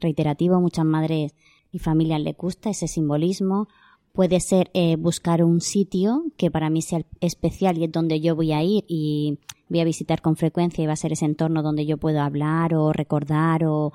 [0.01, 0.61] reiterativo.
[0.61, 1.37] Muchas madres
[1.71, 3.69] y familias les gusta ese simbolismo.
[4.13, 8.35] Puede ser eh, buscar un sitio que para mí sea especial y es donde yo
[8.35, 11.63] voy a ir y voy a visitar con frecuencia y va a ser ese entorno
[11.63, 13.93] donde yo puedo hablar o recordar o,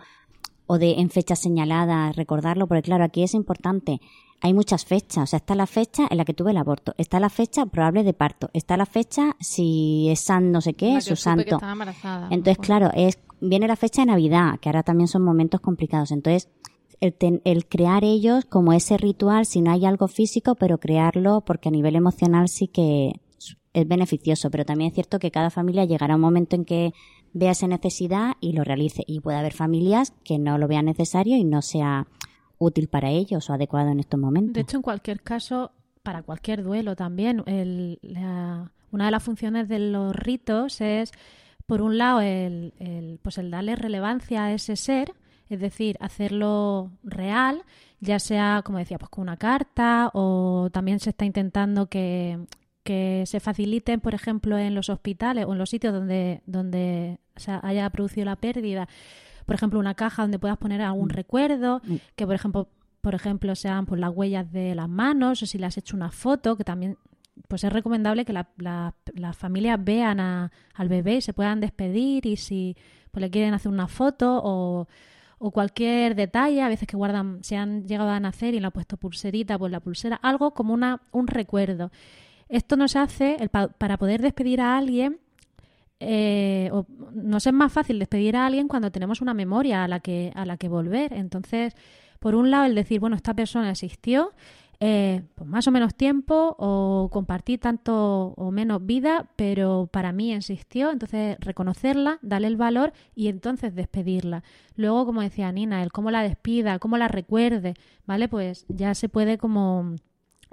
[0.67, 3.99] o de en fechas señaladas recordarlo, porque claro, aquí es importante.
[4.43, 7.19] Hay muchas fechas, o sea, está la fecha en la que tuve el aborto, está
[7.19, 11.01] la fecha probable de parto, está la fecha si es san no sé qué, que
[11.01, 11.43] su que santo.
[11.55, 12.65] estaba embarazada, Entonces, mejor.
[12.65, 16.11] claro, es viene la fecha de Navidad, que ahora también son momentos complicados.
[16.11, 16.49] Entonces,
[17.01, 21.41] el, ten- el crear ellos como ese ritual, si no hay algo físico, pero crearlo
[21.41, 23.13] porque a nivel emocional sí que
[23.73, 24.49] es beneficioso.
[24.51, 26.93] Pero también es cierto que cada familia llegará un momento en que
[27.33, 29.03] vea esa necesidad y lo realice.
[29.07, 32.07] Y puede haber familias que no lo vean necesario y no sea
[32.57, 34.53] útil para ellos o adecuado en estos momentos.
[34.53, 35.71] De hecho, en cualquier caso,
[36.03, 41.11] para cualquier duelo también, el- la- una de las funciones de los ritos es,
[41.65, 45.13] por un lado, el, el- pues el darle relevancia a ese ser,
[45.49, 47.63] es decir, hacerlo real,
[47.99, 52.37] ya sea, como decía, pues con una carta o también se está intentando que,
[52.83, 57.51] que se faciliten, por ejemplo, en los hospitales o en los sitios donde, donde se
[57.61, 58.87] haya producido la pérdida,
[59.45, 61.81] por ejemplo, una caja donde puedas poner algún recuerdo,
[62.15, 62.67] que por ejemplo,
[63.01, 66.11] por ejemplo, sean pues las huellas de las manos o si le has hecho una
[66.11, 66.97] foto, que también
[67.47, 71.59] pues es recomendable que la- la- las familias vean a- al bebé y se puedan
[71.59, 72.75] despedir y si
[73.11, 74.87] pues le quieren hacer una foto o,
[75.39, 78.71] o cualquier detalle, a veces que guardan, se han llegado a nacer y le han
[78.71, 81.91] puesto pulserita, pues la pulsera, algo como una, un recuerdo.
[82.51, 85.19] Esto nos hace, el pa- para poder despedir a alguien,
[85.99, 89.99] eh, o nos es más fácil despedir a alguien cuando tenemos una memoria a la
[90.01, 91.13] que, a la que volver.
[91.13, 91.75] Entonces,
[92.19, 94.31] por un lado, el decir, bueno, esta persona existió,
[94.79, 100.33] eh, pues más o menos tiempo, o compartir tanto o menos vida, pero para mí
[100.33, 104.43] existió, entonces reconocerla, darle el valor y entonces despedirla.
[104.75, 107.75] Luego, como decía Nina, el cómo la despida, cómo la recuerde,
[108.07, 108.27] ¿vale?
[108.27, 109.95] Pues ya se puede como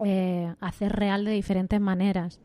[0.05, 2.41] eh, hacer real de diferentes maneras.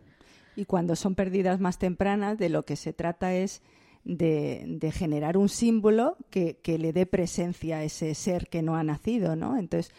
[0.56, 3.62] Y cuando son pérdidas más tempranas, de lo que se trata es
[4.04, 8.76] de, de generar un símbolo que, que le dé presencia a ese ser que no
[8.76, 9.58] ha nacido, ¿no?
[9.58, 9.94] Entonces,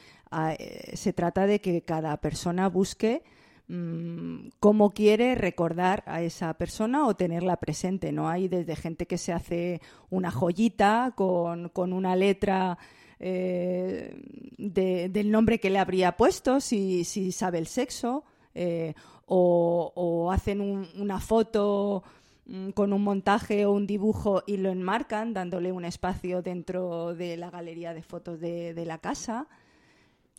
[0.58, 3.22] eh, se trata de que cada persona busque
[3.68, 8.12] mm, cómo quiere recordar a esa persona o tenerla presente.
[8.12, 9.80] No hay desde gente que se hace
[10.10, 12.78] una joyita con, con una letra
[13.20, 14.14] eh,
[14.58, 18.94] de- del nombre que le habría puesto, si, si sabe el sexo, eh,
[19.26, 22.02] o, o hacen un- una foto
[22.46, 27.36] mm, con un montaje o un dibujo y lo enmarcan dándole un espacio dentro de
[27.38, 29.46] la galería de fotos de, de la casa.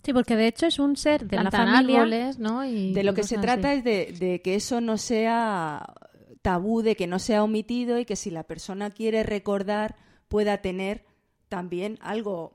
[0.03, 2.01] Sí, porque de hecho es un ser de la familia.
[2.01, 2.63] árboles, ¿no?
[2.63, 3.41] Y de lo que se así.
[3.41, 5.95] trata es de, de que eso no sea
[6.43, 9.95] tabú, de que no sea omitido y que si la persona quiere recordar
[10.28, 11.05] pueda tener
[11.49, 12.51] también algo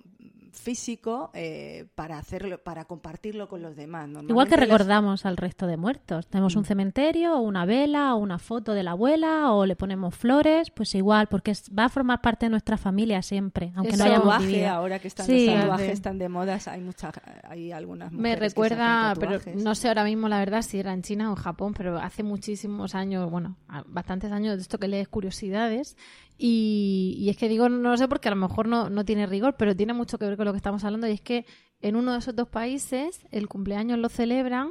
[0.53, 4.09] físico eh, para hacerlo, para compartirlo con los demás.
[4.29, 6.27] Igual que recordamos al resto de muertos.
[6.29, 6.59] Tenemos Mm.
[6.59, 10.71] un cementerio, o una vela, o una foto de la abuela, o le ponemos flores,
[10.71, 14.05] pues igual, porque es- va a formar parte de nuestra familia siempre, aunque el no
[14.05, 14.69] hayamos tatuaje, vivido.
[14.71, 16.03] ahora que están Sí, los tatuajes sí.
[16.03, 17.13] tan de moda, hay muchas,
[17.45, 20.63] hay algunas Me mujeres que se recuerda, hacen pero no sé ahora mismo la verdad
[20.63, 24.63] si era en China o en Japón, pero hace muchísimos años, bueno, bastantes años de
[24.63, 25.97] esto que lees curiosidades.
[26.43, 29.27] Y, y es que digo, no lo sé porque a lo mejor no, no tiene
[29.27, 31.07] rigor, pero tiene mucho que ver con lo que estamos hablando.
[31.07, 31.45] Y es que
[31.83, 34.71] en uno de esos dos países el cumpleaños lo celebran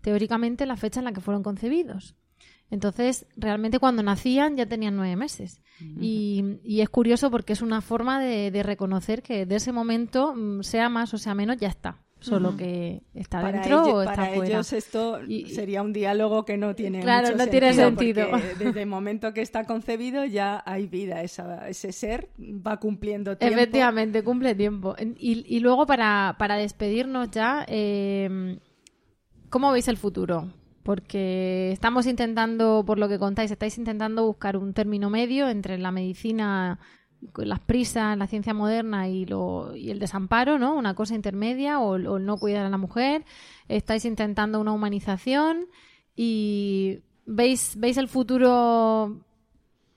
[0.00, 2.16] teóricamente la fecha en la que fueron concebidos.
[2.68, 5.62] Entonces, realmente cuando nacían ya tenían nueve meses.
[6.00, 10.34] y, y es curioso porque es una forma de, de reconocer que de ese momento,
[10.34, 12.03] mm, sea más o sea menos, ya está.
[12.24, 14.50] Solo que está para dentro ello- o está para fuera.
[14.54, 15.18] ellos esto
[15.48, 18.26] sería un diálogo que no tiene Claro, mucho no tiene sentido.
[18.58, 23.56] desde el momento que está concebido ya hay vida esa- ese ser va cumpliendo tiempo
[23.58, 24.94] Efectivamente, cumple tiempo.
[25.18, 28.58] Y, y luego para, para despedirnos ya, eh,
[29.50, 30.48] ¿cómo veis el futuro?
[30.82, 35.90] Porque estamos intentando, por lo que contáis, estáis intentando buscar un término medio entre la
[35.90, 36.78] medicina,
[37.36, 40.74] las prisas, la ciencia moderna y, lo, y el desamparo, ¿no?
[40.76, 43.24] Una cosa intermedia o, el- o el no cuidar a la mujer.
[43.68, 45.66] Estáis intentando una humanización
[46.16, 49.20] y veis, veis el futuro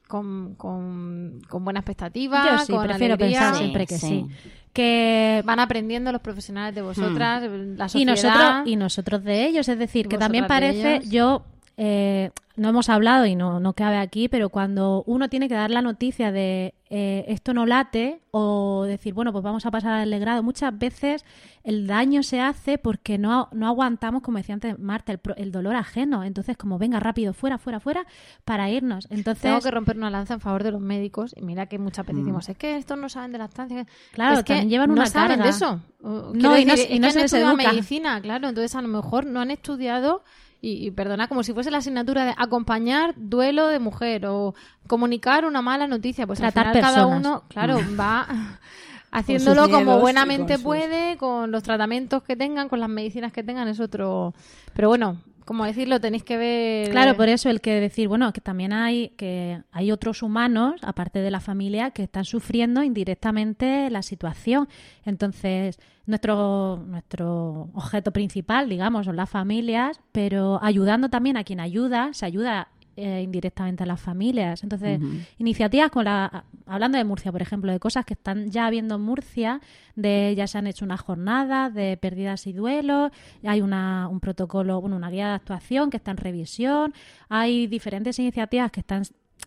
[0.08, 3.40] con, con, con buena expectativa, Yo sí, con prefiero alegría.
[3.40, 4.26] pensar siempre que sí.
[4.74, 8.06] Que van aprendiendo los profesionales de vosotras, la y sociedad.
[8.06, 11.10] nosotros y nosotros de ellos es decir Y que también parece ellos.
[11.10, 11.46] yo
[11.78, 15.72] eh, no hemos hablado y no, no cabe aquí pero cuando uno tiene que dar
[15.72, 20.10] la noticia de eh, esto no late o decir bueno pues vamos a pasar al
[20.10, 21.24] legrado muchas veces
[21.64, 25.76] el daño se hace porque no, no aguantamos como decía antes Marta el, el dolor
[25.76, 28.06] ajeno entonces como venga rápido fuera fuera fuera
[28.46, 31.66] para irnos entonces Tengo que romper una lanza en favor de los médicos y mira
[31.68, 32.26] que muchas veces Mm.
[32.26, 33.86] decimos, es que estos no saben de lactancia.
[34.14, 35.44] Claro, es que llevan no una saben carga.
[35.44, 35.80] de eso.
[36.02, 38.82] No, y no- decir, y es no que se han estudiado medicina, claro, entonces a
[38.82, 40.24] lo mejor no han estudiado
[40.62, 44.56] y, y perdona, como si fuese la asignatura de acompañar duelo de mujer o
[44.88, 48.00] comunicar una mala noticia, pues Tratar al final cada uno, claro, Mm.
[48.00, 48.28] va
[49.12, 53.68] haciéndolo como buenamente sus- puede, con los tratamientos que tengan, con las medicinas que tengan,
[53.68, 54.34] es otro...
[54.74, 55.18] Pero bueno,
[55.48, 56.92] como decirlo, tenéis que ver...
[56.92, 61.20] Claro, por eso el que decir, bueno, que también hay que hay otros humanos, aparte
[61.20, 64.68] de la familia, que están sufriendo indirectamente la situación.
[65.06, 72.10] Entonces, nuestro nuestro objeto principal, digamos, son las familias, pero ayudando también a quien ayuda,
[72.12, 72.68] se ayuda
[72.98, 74.64] eh, indirectamente a las familias.
[74.64, 75.00] Entonces,
[75.38, 79.02] iniciativas con la hablando de Murcia, por ejemplo, de cosas que están ya habiendo en
[79.02, 79.62] Murcia,
[79.96, 83.12] de ya se han hecho unas jornadas de pérdidas y duelos,
[83.44, 86.94] hay una, un protocolo, bueno, una guía de actuación que está en revisión,
[87.30, 89.04] hay diferentes iniciativas que están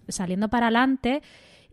[0.08, 1.22] saliendo para adelante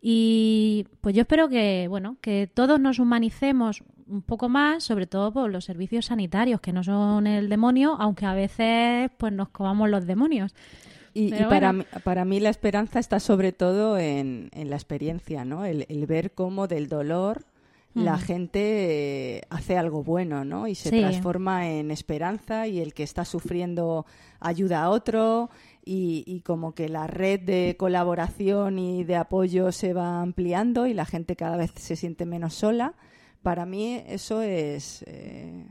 [0.02, 5.32] y pues yo espero que, bueno, que todos nos humanicemos un poco más, sobre todo
[5.32, 9.90] por los servicios sanitarios, que no son el demonio, aunque a veces pues nos comamos
[9.90, 10.56] los demonios.
[11.20, 11.74] Y, para, bueno.
[11.74, 15.66] mí, para mí la esperanza está sobre todo en, en la experiencia, ¿no?
[15.66, 17.44] El, el ver cómo del dolor
[17.94, 18.20] la Mm.
[18.20, 18.60] gente
[19.38, 20.68] eh, hace algo bueno, ¿no?
[20.68, 21.00] Y se Sí.
[21.00, 24.06] transforma en esperanza y el que está sufriendo
[24.40, 25.50] ayuda a otro
[25.84, 30.94] y, y como que la red de colaboración y de apoyo se va ampliando y
[30.94, 32.94] la gente cada vez se siente menos sola.
[33.42, 35.66] Para mí eso es eh,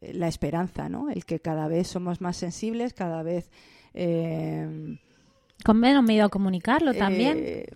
[0.00, 1.10] la esperanza, ¿no?
[1.10, 3.50] El que cada vez somos más sensibles, cada vez...
[3.94, 4.98] eh,
[5.64, 7.38] Con menos miedo a comunicarlo también.
[7.40, 7.66] eh,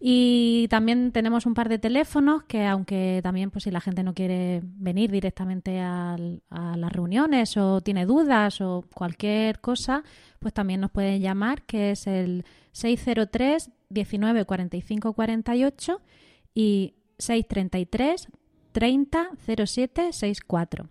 [0.00, 4.14] Y también tenemos un par de teléfonos que aunque también pues si la gente no
[4.14, 6.16] quiere venir directamente a
[6.50, 10.02] las reuniones o tiene dudas o cualquier cosa
[10.38, 16.00] pues también nos pueden llamar que es el 603 19 45 48
[16.54, 18.28] y 633
[18.72, 19.30] 30
[19.66, 20.88] 07 64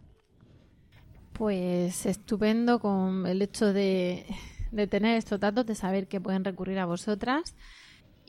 [1.33, 4.25] Pues estupendo con el hecho de,
[4.71, 7.55] de tener estos datos, de saber que pueden recurrir a vosotras.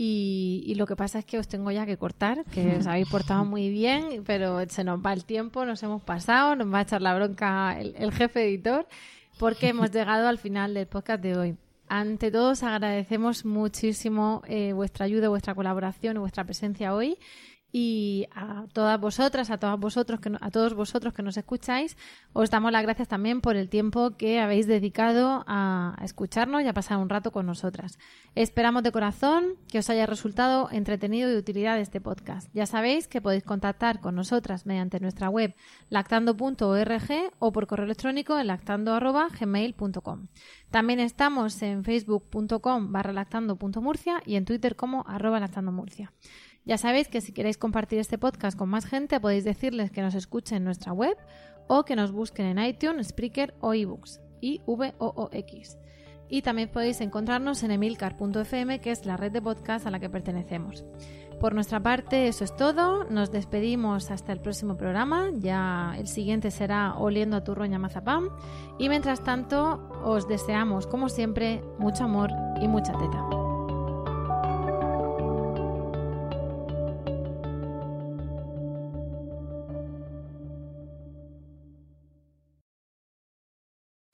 [0.01, 3.09] Y, y lo que pasa es que os tengo ya que cortar, que os habéis
[3.09, 6.83] portado muy bien, pero se nos va el tiempo, nos hemos pasado, nos va a
[6.83, 8.87] echar la bronca el, jefe editor,
[9.41, 11.57] porque hemos llegado al final del podcast de hoy.
[11.89, 17.19] Ante todo, os agradecemos muchísimo eh, vuestra ayuda, vuestra colaboración y vuestra presencia hoy.
[17.71, 21.99] Y a todas vosotras, a todos vosotros que no- a todos vosotros que nos escucháis,
[22.33, 26.73] os damos las gracias también por el tiempo que habéis dedicado a, escucharnos y a
[26.73, 27.99] pasar un rato con nosotras.
[28.35, 32.49] Esperamos de corazón que os haya resultado entretenido y de utilidad este podcast.
[32.55, 35.55] Ya sabéis que podéis contactar con nosotras mediante nuestra web
[35.91, 40.29] lactando.org o por correo electrónico en lactando.gmail.com.
[40.71, 46.13] También estamos en facebook.com barra lactando.murcia y en Twitter como arroba lactandomurcia.
[46.69, 50.15] Ya sabéis que si queréis compartir este podcast con más gente podéis decirles que nos
[50.15, 51.17] escuchen en nuestra web
[51.67, 55.79] o que nos busquen en iTunes, Spreaker o eBooks y v o o x
[56.29, 60.11] Y también podéis encontrarnos en emilcar.fm, que es la red de podcast a la que
[60.11, 60.85] pertenecemos.
[61.41, 63.05] Por nuestra parte, eso es todo.
[63.05, 65.31] Nos despedimos hasta el próximo programa.
[65.39, 68.29] Ya el siguiente será Oliendo a Turroña Mazapán.
[68.79, 73.48] Y mientras tanto, os deseamos, como siempre, mucho amor y mucha teta.